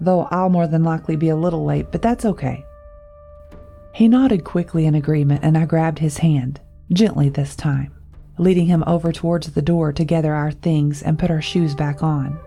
though 0.00 0.28
I'll 0.30 0.48
more 0.48 0.66
than 0.66 0.84
likely 0.84 1.16
be 1.16 1.28
a 1.28 1.36
little 1.36 1.64
late, 1.64 1.90
but 1.90 2.02
that's 2.02 2.24
okay. 2.24 2.64
He 3.92 4.08
nodded 4.08 4.44
quickly 4.44 4.86
in 4.86 4.94
agreement, 4.94 5.40
and 5.42 5.56
I 5.56 5.66
grabbed 5.66 5.98
his 5.98 6.18
hand, 6.18 6.60
gently 6.92 7.28
this 7.28 7.56
time 7.56 7.95
leading 8.38 8.66
him 8.66 8.84
over 8.86 9.12
towards 9.12 9.50
the 9.52 9.62
door 9.62 9.92
to 9.92 10.04
gather 10.04 10.34
our 10.34 10.52
things 10.52 11.02
and 11.02 11.18
put 11.18 11.30
our 11.30 11.42
shoes 11.42 11.74
back 11.74 12.02
on. 12.02 12.38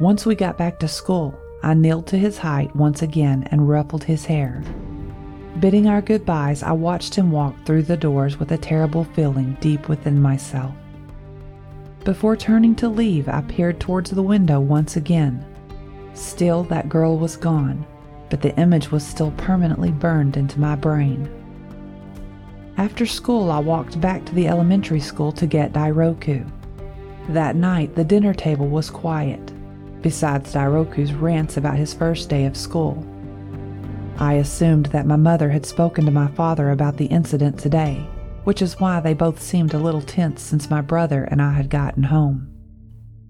Once 0.00 0.24
we 0.24 0.34
got 0.34 0.56
back 0.56 0.78
to 0.78 0.88
school, 0.88 1.38
I 1.62 1.74
kneeled 1.74 2.06
to 2.08 2.18
his 2.18 2.38
height 2.38 2.74
once 2.74 3.02
again 3.02 3.46
and 3.50 3.68
ruffled 3.68 4.04
his 4.04 4.24
hair. 4.24 4.62
Bidding 5.58 5.88
our 5.88 6.00
goodbyes, 6.00 6.62
I 6.62 6.72
watched 6.72 7.14
him 7.14 7.30
walk 7.30 7.54
through 7.66 7.82
the 7.82 7.96
doors 7.96 8.38
with 8.38 8.52
a 8.52 8.58
terrible 8.58 9.04
feeling 9.04 9.58
deep 9.60 9.88
within 9.88 10.20
myself. 10.22 10.72
Before 12.04 12.36
turning 12.36 12.74
to 12.76 12.88
leave, 12.88 13.28
I 13.28 13.42
peered 13.42 13.78
towards 13.78 14.10
the 14.10 14.22
window 14.22 14.58
once 14.58 14.96
again. 14.96 15.44
Still, 16.14 16.62
that 16.64 16.88
girl 16.88 17.18
was 17.18 17.36
gone, 17.36 17.84
but 18.30 18.40
the 18.40 18.56
image 18.56 18.90
was 18.90 19.06
still 19.06 19.32
permanently 19.32 19.90
burned 19.90 20.38
into 20.38 20.58
my 20.58 20.76
brain. 20.76 21.28
After 22.80 23.04
school, 23.04 23.50
I 23.50 23.58
walked 23.58 24.00
back 24.00 24.24
to 24.24 24.34
the 24.34 24.48
elementary 24.48 25.00
school 25.00 25.32
to 25.32 25.46
get 25.46 25.74
Dairoku. 25.74 26.50
That 27.28 27.54
night, 27.54 27.94
the 27.94 28.04
dinner 28.04 28.32
table 28.32 28.68
was 28.68 28.88
quiet, 28.88 29.52
besides 30.00 30.54
Dairoku's 30.54 31.12
rants 31.12 31.58
about 31.58 31.76
his 31.76 31.92
first 31.92 32.30
day 32.30 32.46
of 32.46 32.56
school. 32.56 33.06
I 34.16 34.36
assumed 34.36 34.86
that 34.86 35.04
my 35.04 35.16
mother 35.16 35.50
had 35.50 35.66
spoken 35.66 36.06
to 36.06 36.10
my 36.10 36.28
father 36.28 36.70
about 36.70 36.96
the 36.96 37.04
incident 37.04 37.58
today, 37.58 37.96
which 38.44 38.62
is 38.62 38.80
why 38.80 38.98
they 39.00 39.12
both 39.12 39.42
seemed 39.42 39.74
a 39.74 39.78
little 39.78 40.00
tense 40.00 40.40
since 40.40 40.70
my 40.70 40.80
brother 40.80 41.24
and 41.24 41.42
I 41.42 41.52
had 41.52 41.68
gotten 41.68 42.04
home. 42.04 42.48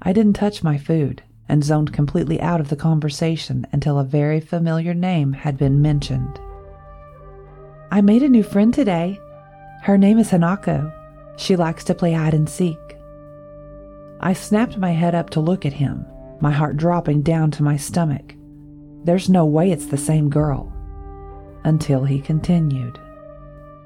I 0.01 0.13
didn't 0.13 0.35
touch 0.35 0.63
my 0.63 0.79
food 0.79 1.25
and 1.49 1.65
zoned 1.65 1.93
completely 1.93 2.41
out 2.41 2.61
of 2.61 2.69
the 2.69 2.77
conversation 2.77 3.67
until 3.73 3.99
a 3.99 4.05
very 4.05 4.39
familiar 4.39 4.95
name 4.95 5.33
had 5.33 5.59
been 5.59 5.83
mentioned. 5.83 6.39
I 7.91 8.01
made 8.01 8.23
a 8.23 8.29
new 8.29 8.45
friend 8.45 8.73
today. 8.73 9.19
Her 9.83 9.97
name 9.97 10.19
is 10.19 10.31
Hanako. 10.31 10.93
She 11.37 11.57
likes 11.57 11.85
to 11.85 11.95
play 11.95 12.13
hide 12.13 12.35
and 12.35 12.49
seek. 12.49 12.79
I 14.21 14.35
snapped 14.35 14.77
my 14.77 14.91
head 14.91 15.15
up 15.15 15.31
to 15.31 15.41
look 15.41 15.65
at 15.65 15.73
him, 15.73 16.05
my 16.41 16.51
heart 16.51 16.77
dropping 16.77 17.23
down 17.23 17.51
to 17.53 17.63
my 17.63 17.79
stomach. 17.79 18.35
There's 19.05 19.31
no 19.31 19.47
way 19.47 19.71
it's 19.71 19.87
the 19.87 19.97
same 19.97 20.29
girl. 20.29 20.71
Until 21.65 22.05
he 22.05 22.21
continued. 22.21 23.01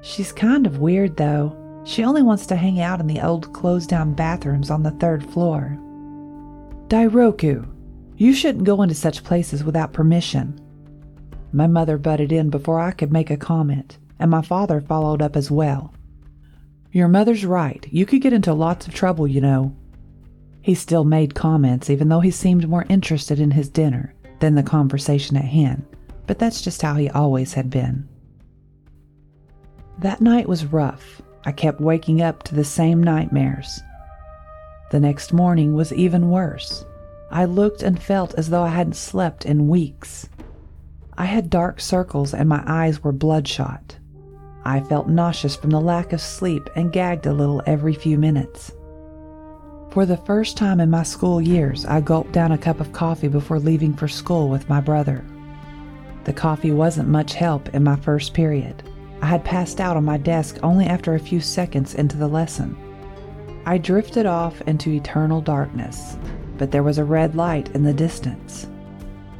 She's 0.01 0.33
kind 0.33 0.67
of 0.67 0.79
weird, 0.79 1.15
though. 1.15 1.55
She 1.85 2.03
only 2.03 2.21
wants 2.21 2.45
to 2.47 2.57
hang 2.57 2.81
out 2.81 2.99
in 2.99 3.07
the 3.07 3.21
old 3.21 3.53
closed 3.53 3.89
down 3.89 4.13
bathrooms 4.13 4.69
on 4.69 4.83
the 4.83 4.91
third 4.91 5.25
floor. 5.25 5.77
Dairoku, 6.89 7.65
you 8.17 8.33
shouldn't 8.33 8.65
go 8.65 8.81
into 8.81 8.95
such 8.95 9.23
places 9.23 9.63
without 9.63 9.93
permission. 9.93 10.59
My 11.53 11.67
mother 11.67 11.97
butted 11.97 12.33
in 12.33 12.49
before 12.49 12.81
I 12.81 12.91
could 12.91 13.13
make 13.13 13.29
a 13.29 13.37
comment, 13.37 13.97
and 14.19 14.31
my 14.31 14.41
father 14.41 14.81
followed 14.81 15.21
up 15.21 15.35
as 15.35 15.51
well. 15.51 15.93
Your 16.91 17.07
mother's 17.07 17.45
right. 17.45 17.85
You 17.91 18.05
could 18.05 18.21
get 18.21 18.33
into 18.33 18.53
lots 18.53 18.87
of 18.87 18.93
trouble, 18.93 19.27
you 19.27 19.41
know. 19.41 19.75
He 20.61 20.75
still 20.75 21.03
made 21.03 21.35
comments, 21.35 21.89
even 21.89 22.09
though 22.09 22.21
he 22.21 22.31
seemed 22.31 22.69
more 22.69 22.85
interested 22.89 23.39
in 23.39 23.51
his 23.51 23.69
dinner 23.69 24.15
than 24.39 24.55
the 24.55 24.63
conversation 24.63 25.37
at 25.37 25.45
hand, 25.45 25.85
but 26.25 26.39
that's 26.39 26.61
just 26.61 26.81
how 26.81 26.95
he 26.95 27.09
always 27.09 27.53
had 27.53 27.69
been. 27.69 28.07
That 29.99 30.21
night 30.21 30.47
was 30.47 30.65
rough. 30.65 31.21
I 31.45 31.51
kept 31.51 31.79
waking 31.79 32.21
up 32.21 32.43
to 32.43 32.55
the 32.55 32.63
same 32.63 33.03
nightmares. 33.03 33.81
The 34.91 34.99
next 34.99 35.33
morning 35.33 35.73
was 35.73 35.93
even 35.93 36.29
worse. 36.29 36.85
I 37.31 37.45
looked 37.45 37.83
and 37.83 38.01
felt 38.01 38.33
as 38.35 38.49
though 38.49 38.63
I 38.63 38.69
hadn't 38.69 38.95
slept 38.95 39.45
in 39.45 39.67
weeks. 39.67 40.29
I 41.17 41.25
had 41.25 41.49
dark 41.49 41.79
circles 41.79 42.33
and 42.33 42.47
my 42.47 42.63
eyes 42.65 43.03
were 43.03 43.11
bloodshot. 43.11 43.97
I 44.65 44.81
felt 44.81 45.07
nauseous 45.07 45.55
from 45.55 45.69
the 45.69 45.79
lack 45.79 46.11
of 46.11 46.19
sleep 46.19 46.69
and 46.75 46.91
gagged 46.91 47.27
a 47.27 47.33
little 47.33 47.61
every 47.67 47.93
few 47.93 48.17
minutes. 48.17 48.71
For 49.91 50.07
the 50.07 50.17
first 50.17 50.57
time 50.57 50.79
in 50.79 50.89
my 50.89 51.03
school 51.03 51.39
years, 51.39 51.85
I 51.85 52.01
gulped 52.01 52.31
down 52.31 52.51
a 52.51 52.57
cup 52.57 52.79
of 52.79 52.91
coffee 52.91 53.27
before 53.27 53.59
leaving 53.59 53.93
for 53.93 54.07
school 54.07 54.49
with 54.49 54.67
my 54.67 54.81
brother. 54.81 55.23
The 56.23 56.33
coffee 56.33 56.71
wasn't 56.71 57.09
much 57.09 57.35
help 57.35 57.69
in 57.75 57.83
my 57.83 57.95
first 57.95 58.33
period. 58.33 58.81
I 59.21 59.27
had 59.27 59.45
passed 59.45 59.79
out 59.79 59.95
on 59.97 60.03
my 60.03 60.17
desk 60.17 60.57
only 60.63 60.85
after 60.85 61.13
a 61.13 61.19
few 61.19 61.39
seconds 61.39 61.93
into 61.93 62.17
the 62.17 62.27
lesson. 62.27 62.75
I 63.67 63.77
drifted 63.77 64.25
off 64.25 64.61
into 64.63 64.91
eternal 64.91 65.41
darkness, 65.41 66.17
but 66.57 66.71
there 66.71 66.83
was 66.83 66.97
a 66.97 67.05
red 67.05 67.35
light 67.35 67.69
in 67.75 67.83
the 67.83 67.93
distance. 67.93 68.67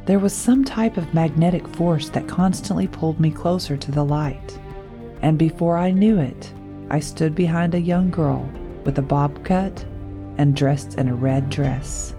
There 0.04 0.20
was 0.20 0.32
some 0.32 0.64
type 0.64 0.96
of 0.96 1.12
magnetic 1.12 1.66
force 1.66 2.08
that 2.10 2.28
constantly 2.28 2.86
pulled 2.86 3.18
me 3.18 3.32
closer 3.32 3.76
to 3.76 3.90
the 3.90 4.04
light. 4.04 4.58
And 5.22 5.38
before 5.38 5.76
I 5.76 5.90
knew 5.90 6.18
it, 6.18 6.52
I 6.90 7.00
stood 7.00 7.34
behind 7.34 7.74
a 7.74 7.80
young 7.80 8.10
girl 8.10 8.48
with 8.84 8.98
a 8.98 9.02
bob 9.02 9.44
cut 9.44 9.84
and 10.38 10.54
dressed 10.54 10.94
in 10.98 11.08
a 11.08 11.14
red 11.14 11.50
dress. 11.50 12.14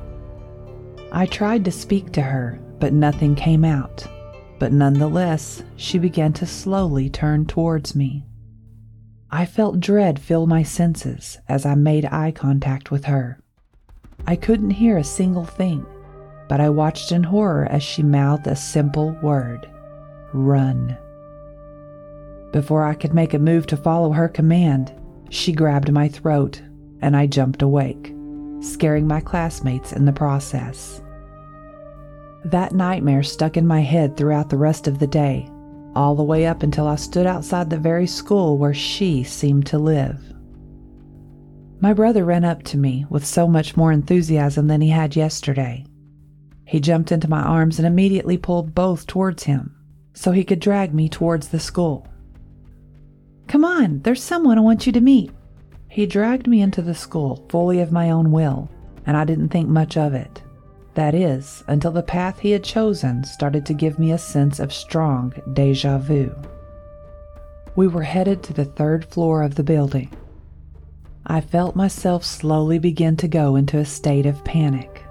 I 1.12 1.26
tried 1.26 1.64
to 1.66 1.72
speak 1.72 2.12
to 2.14 2.22
her, 2.22 2.60
but 2.80 2.94
nothing 2.94 3.36
came 3.36 3.64
out. 3.64 4.06
But 4.60 4.74
nonetheless, 4.74 5.64
she 5.76 6.00
began 6.00 6.34
to 6.34 6.46
slowly 6.46 7.10
turn 7.10 7.46
towards 7.46 7.96
me. 7.96 8.26
I 9.30 9.46
felt 9.46 9.80
dread 9.80 10.20
fill 10.20 10.48
my 10.48 10.64
senses 10.64 11.38
as 11.48 11.66
I 11.66 11.76
made 11.76 12.06
eye 12.06 12.32
contact 12.32 12.92
with 12.92 13.06
her. 13.06 13.40
I 14.26 14.36
couldn't 14.36 14.72
hear 14.72 14.98
a 14.98 15.04
single 15.04 15.46
thing, 15.46 15.86
but 16.50 16.60
I 16.60 16.70
watched 16.70 17.12
in 17.12 17.24
horror 17.24 17.68
as 17.70 17.84
she 17.84 18.04
mouthed 18.04 18.48
a 18.48 18.56
simple 18.56 19.12
word 19.22 19.70
run. 20.34 20.98
Before 22.52 22.86
I 22.86 22.94
could 22.94 23.14
make 23.14 23.34
a 23.34 23.40
move 23.40 23.68
to 23.68 23.78
follow 23.78 24.12
her 24.12 24.30
command, 24.30 24.94
she 25.30 25.52
grabbed 25.52 25.92
my 25.92 26.08
throat 26.08 26.62
and 27.02 27.16
I 27.16 27.28
jumped 27.28 27.62
awake, 27.62 28.14
scaring 28.62 29.08
my 29.08 29.20
classmates 29.20 29.94
in 29.94 30.06
the 30.06 30.14
process. 30.14 31.02
That 32.46 32.74
nightmare 32.74 33.24
stuck 33.24 33.58
in 33.58 33.68
my 33.68 33.82
head 33.82 34.16
throughout 34.16 34.50
the 34.50 34.58
rest 34.58 34.88
of 34.88 35.00
the 35.00 35.08
day, 35.08 35.50
all 35.96 36.16
the 36.16 36.24
way 36.24 36.46
up 36.46 36.64
until 36.64 36.88
I 36.88 36.96
stood 36.96 37.26
outside 37.26 37.70
the 37.70 37.78
very 37.78 38.08
school 38.08 38.58
where 38.58 38.74
she 38.74 39.24
seemed 39.24 39.66
to 39.68 39.78
live. 39.78 40.22
My 41.80 41.94
brother 41.94 42.24
ran 42.26 42.46
up 42.46 42.64
to 42.64 42.78
me 42.78 43.06
with 43.10 43.26
so 43.26 43.48
much 43.48 43.78
more 43.78 43.92
enthusiasm 43.92 44.68
than 44.68 44.82
he 44.82 44.90
had 44.90 45.16
yesterday. 45.16 45.86
He 46.66 46.80
jumped 46.80 47.12
into 47.12 47.30
my 47.30 47.42
arms 47.42 47.78
and 47.78 47.88
immediately 47.88 48.38
pulled 48.38 48.74
both 48.74 49.06
towards 49.06 49.44
him 49.44 49.76
so 50.14 50.32
he 50.32 50.44
could 50.44 50.60
drag 50.60 50.96
me 50.96 51.08
towards 51.08 51.50
the 51.50 51.60
school. 51.60 52.08
Come 53.48 53.64
on, 53.64 54.02
there's 54.02 54.22
someone 54.22 54.58
I 54.58 54.62
want 54.62 54.86
you 54.86 54.92
to 54.92 55.02
meet. 55.02 55.32
He 55.88 56.06
dragged 56.06 56.48
me 56.48 56.62
into 56.62 56.82
the 56.82 56.94
school 56.94 57.46
fully 57.50 57.80
of 57.80 57.94
my 57.94 58.10
own 58.10 58.32
will, 58.32 58.70
and 59.06 59.16
I 59.16 59.24
didn't 59.24 59.50
think 59.50 59.70
much 59.70 59.96
of 59.96 60.14
it. 60.14 60.44
That 60.96 61.16
is, 61.16 61.64
until 61.68 61.92
the 61.92 62.04
path 62.04 62.40
he 62.40 62.52
had 62.52 62.64
chosen 62.64 63.24
started 63.24 63.66
to 63.68 63.74
give 63.74 64.00
me 64.00 64.12
a 64.12 64.18
sense 64.18 64.60
of 64.60 64.74
strong 64.74 65.34
deja 65.54 65.98
vu. 65.98 66.36
We 67.76 67.88
were 67.88 68.04
headed 68.04 68.44
to 68.44 68.54
the 68.54 68.66
third 68.66 69.06
floor 69.06 69.44
of 69.44 69.56
the 69.56 69.64
building. 69.64 70.10
I 71.26 71.40
felt 71.40 71.76
myself 71.76 72.26
slowly 72.26 72.80
begin 72.80 73.16
to 73.18 73.28
go 73.28 73.56
into 73.56 73.78
a 73.78 73.86
state 73.86 74.26
of 74.26 74.44
panic. 74.44 75.04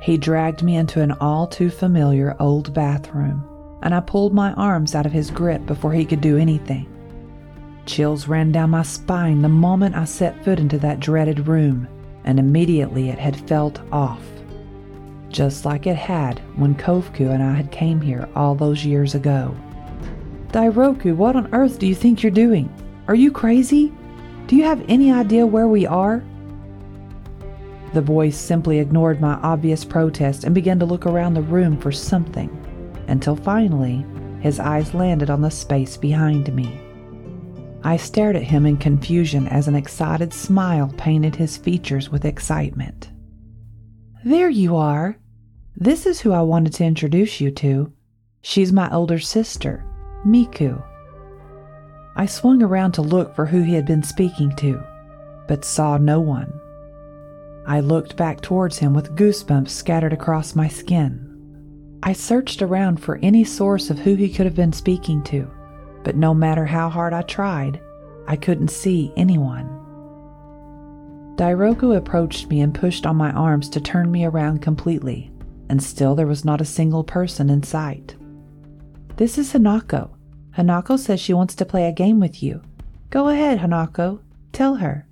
He 0.00 0.16
dragged 0.16 0.62
me 0.62 0.76
into 0.76 1.02
an 1.02 1.12
all 1.12 1.46
too 1.46 1.68
familiar 1.68 2.34
old 2.40 2.72
bathroom, 2.72 3.44
and 3.82 3.94
I 3.94 4.00
pulled 4.00 4.32
my 4.32 4.52
arms 4.54 4.94
out 4.94 5.06
of 5.06 5.12
his 5.12 5.30
grip 5.30 5.66
before 5.66 5.92
he 5.92 6.04
could 6.04 6.20
do 6.20 6.38
anything. 6.38 6.88
Chills 7.84 8.28
ran 8.28 8.52
down 8.52 8.70
my 8.70 8.82
spine 8.82 9.42
the 9.42 9.48
moment 9.48 9.96
I 9.96 10.04
set 10.04 10.44
foot 10.44 10.60
into 10.60 10.78
that 10.78 11.00
dreaded 11.00 11.48
room, 11.48 11.88
and 12.24 12.38
immediately 12.38 13.08
it 13.08 13.18
had 13.18 13.48
felt 13.48 13.80
off. 13.90 14.22
Just 15.28 15.64
like 15.64 15.86
it 15.86 15.96
had 15.96 16.38
when 16.56 16.74
Kofuku 16.74 17.32
and 17.32 17.42
I 17.42 17.54
had 17.54 17.72
came 17.72 18.00
here 18.00 18.28
all 18.36 18.54
those 18.54 18.84
years 18.84 19.14
ago. 19.14 19.56
Dairoku, 20.48 21.16
what 21.16 21.34
on 21.34 21.52
earth 21.54 21.78
do 21.78 21.86
you 21.86 21.94
think 21.94 22.22
you're 22.22 22.30
doing? 22.30 22.72
Are 23.08 23.14
you 23.14 23.32
crazy? 23.32 23.92
Do 24.46 24.54
you 24.54 24.64
have 24.64 24.84
any 24.88 25.10
idea 25.10 25.46
where 25.46 25.68
we 25.68 25.86
are? 25.86 26.22
The 27.94 28.02
boy 28.02 28.30
simply 28.30 28.78
ignored 28.78 29.20
my 29.20 29.34
obvious 29.34 29.84
protest 29.84 30.44
and 30.44 30.54
began 30.54 30.78
to 30.78 30.86
look 30.86 31.06
around 31.06 31.34
the 31.34 31.42
room 31.42 31.78
for 31.78 31.90
something, 31.92 32.50
until 33.08 33.34
finally 33.34 34.06
his 34.40 34.60
eyes 34.60 34.94
landed 34.94 35.30
on 35.30 35.40
the 35.40 35.50
space 35.50 35.96
behind 35.96 36.54
me. 36.54 36.80
I 37.84 37.96
stared 37.96 38.36
at 38.36 38.44
him 38.44 38.64
in 38.64 38.76
confusion 38.76 39.48
as 39.48 39.66
an 39.66 39.74
excited 39.74 40.32
smile 40.32 40.92
painted 40.96 41.34
his 41.34 41.56
features 41.56 42.10
with 42.10 42.24
excitement. 42.24 43.10
There 44.24 44.48
you 44.48 44.76
are. 44.76 45.16
This 45.76 46.06
is 46.06 46.20
who 46.20 46.32
I 46.32 46.42
wanted 46.42 46.74
to 46.74 46.84
introduce 46.84 47.40
you 47.40 47.50
to. 47.50 47.92
She's 48.40 48.72
my 48.72 48.88
older 48.92 49.18
sister, 49.18 49.84
Miku. 50.24 50.80
I 52.14 52.26
swung 52.26 52.62
around 52.62 52.92
to 52.92 53.02
look 53.02 53.34
for 53.34 53.46
who 53.46 53.62
he 53.62 53.74
had 53.74 53.86
been 53.86 54.02
speaking 54.04 54.54
to, 54.56 54.80
but 55.48 55.64
saw 55.64 55.96
no 55.96 56.20
one. 56.20 56.52
I 57.66 57.80
looked 57.80 58.16
back 58.16 58.40
towards 58.40 58.78
him 58.78 58.94
with 58.94 59.16
goosebumps 59.16 59.70
scattered 59.70 60.12
across 60.12 60.54
my 60.54 60.68
skin. 60.68 61.98
I 62.04 62.12
searched 62.12 62.62
around 62.62 62.98
for 62.98 63.18
any 63.22 63.42
source 63.44 63.90
of 63.90 63.98
who 64.00 64.14
he 64.14 64.28
could 64.28 64.46
have 64.46 64.56
been 64.56 64.72
speaking 64.72 65.22
to 65.24 65.50
but 66.04 66.16
no 66.16 66.34
matter 66.34 66.66
how 66.66 66.88
hard 66.88 67.12
I 67.12 67.22
tried, 67.22 67.80
I 68.26 68.36
couldn't 68.36 68.68
see 68.68 69.12
anyone. 69.16 69.68
Dairoku 71.36 71.96
approached 71.96 72.48
me 72.48 72.60
and 72.60 72.74
pushed 72.74 73.06
on 73.06 73.16
my 73.16 73.30
arms 73.32 73.68
to 73.70 73.80
turn 73.80 74.10
me 74.10 74.24
around 74.24 74.62
completely, 74.62 75.30
and 75.68 75.82
still 75.82 76.14
there 76.14 76.26
was 76.26 76.44
not 76.44 76.60
a 76.60 76.66
single 76.66 77.04
person 77.04 77.50
in 77.50 77.62
sight. 77.62 78.16
This 79.16 79.38
is 79.38 79.52
Hanako. 79.52 80.10
Hanako 80.56 80.98
says 80.98 81.20
she 81.20 81.32
wants 81.32 81.54
to 81.56 81.64
play 81.64 81.86
a 81.86 81.92
game 81.92 82.20
with 82.20 82.42
you. 82.42 82.62
Go 83.10 83.28
ahead, 83.28 83.58
Hanako. 83.58 84.20
Tell 84.52 84.76
her. 84.76 85.06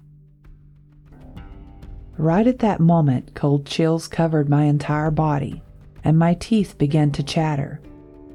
Right 2.19 2.47
at 2.47 2.59
that 2.59 2.81
moment, 2.81 3.35
cold 3.35 3.65
chills 3.65 4.07
covered 4.07 4.49
my 4.49 4.65
entire 4.65 5.11
body, 5.11 5.63
and 6.05 6.19
my 6.19 6.35
teeth 6.35 6.77
began 6.77 7.11
to 7.13 7.23
chatter 7.23 7.81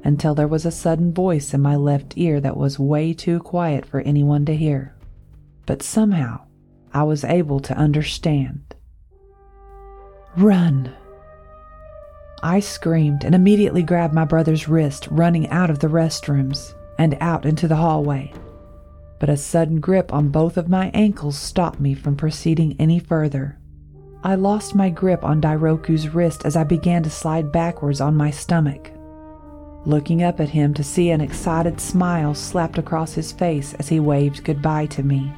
until 0.06 0.36
there 0.36 0.46
was 0.46 0.64
a 0.64 0.70
sudden 0.70 1.12
voice 1.12 1.52
in 1.52 1.60
my 1.60 1.74
left 1.74 2.14
ear 2.16 2.40
that 2.40 2.56
was 2.56 2.78
way 2.78 3.12
too 3.12 3.40
quiet 3.40 3.84
for 3.84 4.00
anyone 4.02 4.44
to 4.44 4.54
hear. 4.54 4.94
But 5.66 5.82
somehow, 5.82 6.42
I 6.94 7.02
was 7.02 7.24
able 7.24 7.58
to 7.60 7.76
understand. 7.76 8.76
Run! 10.36 10.94
I 12.40 12.60
screamed 12.60 13.24
and 13.24 13.34
immediately 13.34 13.82
grabbed 13.82 14.14
my 14.14 14.24
brother's 14.24 14.68
wrist, 14.68 15.08
running 15.10 15.48
out 15.48 15.70
of 15.70 15.80
the 15.80 15.88
restrooms 15.88 16.74
and 16.98 17.18
out 17.20 17.44
into 17.44 17.66
the 17.66 17.74
hallway. 17.74 18.32
But 19.18 19.28
a 19.28 19.36
sudden 19.36 19.80
grip 19.80 20.12
on 20.12 20.28
both 20.28 20.56
of 20.56 20.68
my 20.68 20.92
ankles 20.94 21.36
stopped 21.36 21.80
me 21.80 21.94
from 21.94 22.16
proceeding 22.16 22.76
any 22.78 23.00
further. 23.00 23.58
I 24.22 24.36
lost 24.36 24.72
my 24.72 24.88
grip 24.88 25.24
on 25.24 25.40
Dairoku's 25.40 26.10
wrist 26.10 26.44
as 26.44 26.54
I 26.54 26.62
began 26.62 27.02
to 27.02 27.10
slide 27.10 27.50
backwards 27.50 28.00
on 28.00 28.14
my 28.14 28.30
stomach. 28.30 28.92
Looking 29.86 30.22
up 30.22 30.40
at 30.40 30.48
him 30.48 30.74
to 30.74 30.82
see 30.84 31.10
an 31.10 31.20
excited 31.20 31.80
smile 31.80 32.34
slapped 32.34 32.76
across 32.76 33.14
his 33.14 33.30
face 33.32 33.72
as 33.74 33.88
he 33.88 34.00
waved 34.00 34.44
goodbye 34.44 34.86
to 34.86 35.02
me. 35.02 35.32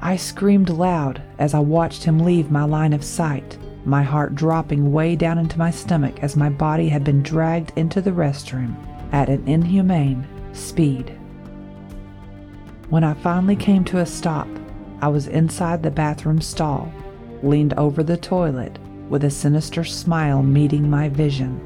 I 0.00 0.16
screamed 0.16 0.70
loud 0.70 1.22
as 1.38 1.52
I 1.52 1.58
watched 1.58 2.04
him 2.04 2.18
leave 2.18 2.50
my 2.50 2.64
line 2.64 2.94
of 2.94 3.04
sight, 3.04 3.58
my 3.84 4.02
heart 4.02 4.34
dropping 4.34 4.92
way 4.92 5.14
down 5.14 5.38
into 5.38 5.58
my 5.58 5.70
stomach 5.70 6.22
as 6.22 6.36
my 6.36 6.48
body 6.48 6.88
had 6.88 7.04
been 7.04 7.22
dragged 7.22 7.72
into 7.76 8.00
the 8.00 8.10
restroom 8.10 8.74
at 9.12 9.28
an 9.28 9.46
inhumane 9.46 10.26
speed. 10.52 11.10
When 12.88 13.04
I 13.04 13.14
finally 13.14 13.56
came 13.56 13.84
to 13.86 13.98
a 13.98 14.06
stop, 14.06 14.48
I 15.02 15.08
was 15.08 15.26
inside 15.26 15.82
the 15.82 15.90
bathroom 15.90 16.40
stall, 16.40 16.90
leaned 17.42 17.74
over 17.74 18.02
the 18.02 18.16
toilet, 18.16 18.78
with 19.10 19.24
a 19.24 19.30
sinister 19.30 19.84
smile 19.84 20.42
meeting 20.42 20.88
my 20.88 21.08
vision. 21.08 21.60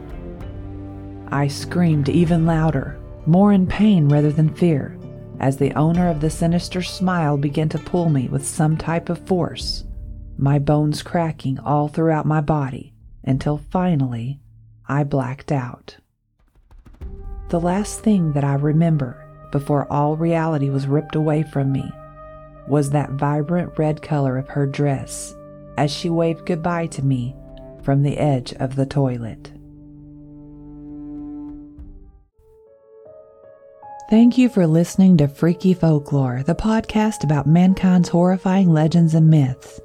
I 1.32 1.46
screamed 1.46 2.08
even 2.08 2.44
louder, 2.44 2.98
more 3.24 3.52
in 3.52 3.66
pain 3.66 4.08
rather 4.08 4.32
than 4.32 4.54
fear, 4.54 4.98
as 5.38 5.56
the 5.56 5.72
owner 5.74 6.08
of 6.08 6.20
the 6.20 6.30
sinister 6.30 6.82
smile 6.82 7.36
began 7.36 7.68
to 7.70 7.78
pull 7.78 8.10
me 8.10 8.28
with 8.28 8.46
some 8.46 8.76
type 8.76 9.08
of 9.08 9.26
force, 9.26 9.84
my 10.36 10.58
bones 10.58 11.02
cracking 11.02 11.58
all 11.60 11.88
throughout 11.88 12.26
my 12.26 12.40
body 12.40 12.92
until 13.24 13.58
finally 13.70 14.40
I 14.88 15.04
blacked 15.04 15.52
out. 15.52 15.96
The 17.50 17.60
last 17.60 18.00
thing 18.00 18.32
that 18.32 18.44
I 18.44 18.54
remember 18.54 19.24
before 19.52 19.90
all 19.92 20.16
reality 20.16 20.70
was 20.70 20.86
ripped 20.86 21.14
away 21.14 21.42
from 21.42 21.72
me 21.72 21.90
was 22.68 22.90
that 22.90 23.10
vibrant 23.10 23.78
red 23.78 24.02
color 24.02 24.36
of 24.36 24.48
her 24.48 24.66
dress 24.66 25.34
as 25.76 25.90
she 25.90 26.10
waved 26.10 26.46
goodbye 26.46 26.86
to 26.86 27.04
me 27.04 27.36
from 27.82 28.02
the 28.02 28.18
edge 28.18 28.52
of 28.54 28.76
the 28.76 28.86
toilet. 28.86 29.52
Thank 34.10 34.36
you 34.36 34.48
for 34.48 34.66
listening 34.66 35.16
to 35.18 35.28
Freaky 35.28 35.72
Folklore, 35.72 36.42
the 36.42 36.52
podcast 36.52 37.22
about 37.22 37.46
mankind's 37.46 38.08
horrifying 38.08 38.72
legends 38.72 39.14
and 39.14 39.30
myths. 39.30 39.80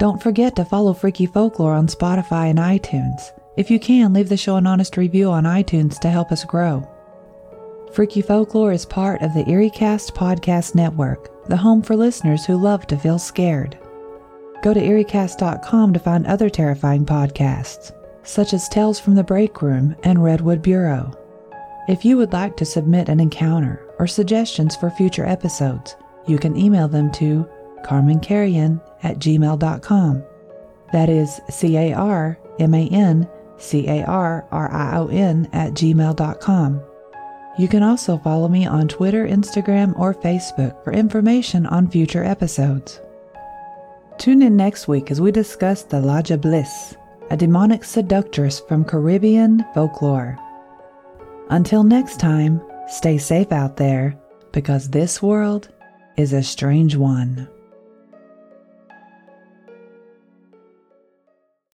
Don't 0.00 0.20
forget 0.20 0.56
to 0.56 0.64
follow 0.64 0.92
Freaky 0.92 1.26
Folklore 1.26 1.74
on 1.74 1.86
Spotify 1.86 2.50
and 2.50 2.58
iTunes. 2.58 3.30
If 3.56 3.70
you 3.70 3.78
can, 3.78 4.12
leave 4.12 4.28
the 4.28 4.36
show 4.36 4.56
an 4.56 4.66
honest 4.66 4.96
review 4.96 5.30
on 5.30 5.44
iTunes 5.44 6.00
to 6.00 6.10
help 6.10 6.32
us 6.32 6.44
grow. 6.44 6.88
Freaky 7.92 8.20
Folklore 8.20 8.72
is 8.72 8.84
part 8.84 9.22
of 9.22 9.32
the 9.32 9.44
EerieCast 9.44 10.10
Podcast 10.10 10.74
Network, 10.74 11.46
the 11.46 11.56
home 11.56 11.80
for 11.80 11.94
listeners 11.94 12.44
who 12.44 12.56
love 12.56 12.84
to 12.88 12.98
feel 12.98 13.20
scared. 13.20 13.78
Go 14.64 14.74
to 14.74 14.80
EerieCast.com 14.80 15.92
to 15.92 16.00
find 16.00 16.26
other 16.26 16.50
terrifying 16.50 17.06
podcasts, 17.06 17.92
such 18.24 18.54
as 18.54 18.68
Tales 18.68 18.98
from 18.98 19.14
the 19.14 19.22
Break 19.22 19.62
Room 19.62 19.94
and 20.02 20.24
Redwood 20.24 20.62
Bureau. 20.62 21.16
If 21.88 22.04
you 22.04 22.18
would 22.18 22.34
like 22.34 22.54
to 22.58 22.66
submit 22.66 23.08
an 23.08 23.18
encounter 23.18 23.82
or 23.98 24.06
suggestions 24.06 24.76
for 24.76 24.90
future 24.90 25.24
episodes, 25.24 25.96
you 26.26 26.38
can 26.38 26.54
email 26.54 26.86
them 26.86 27.10
to 27.12 27.48
carmancarrion 27.82 28.78
at 29.02 29.18
gmail.com. 29.18 30.22
That 30.92 31.08
is 31.08 31.40
C 31.48 31.78
A 31.78 31.94
R 31.94 32.38
M 32.58 32.74
A 32.74 32.88
N 32.88 33.26
C 33.56 33.88
A 33.88 34.04
R 34.04 34.46
R 34.50 34.70
I 34.70 34.98
O 34.98 35.06
N 35.08 35.48
at 35.54 35.72
gmail.com. 35.72 36.82
You 37.58 37.68
can 37.68 37.82
also 37.82 38.18
follow 38.18 38.48
me 38.48 38.66
on 38.66 38.86
Twitter, 38.86 39.26
Instagram, 39.26 39.98
or 39.98 40.12
Facebook 40.12 40.84
for 40.84 40.92
information 40.92 41.64
on 41.64 41.90
future 41.90 42.22
episodes. 42.22 43.00
Tune 44.18 44.42
in 44.42 44.56
next 44.56 44.88
week 44.88 45.10
as 45.10 45.22
we 45.22 45.32
discuss 45.32 45.84
the 45.84 46.00
La 46.00 46.20
Jablesse, 46.20 46.96
a 47.30 47.36
demonic 47.36 47.82
seductress 47.82 48.60
from 48.60 48.84
Caribbean 48.84 49.64
folklore. 49.72 50.38
Until 51.50 51.82
next 51.82 52.20
time, 52.20 52.60
stay 52.88 53.16
safe 53.16 53.52
out 53.52 53.76
there 53.76 54.18
because 54.52 54.90
this 54.90 55.22
world 55.22 55.68
is 56.16 56.32
a 56.32 56.42
strange 56.42 56.94
one. 56.94 57.48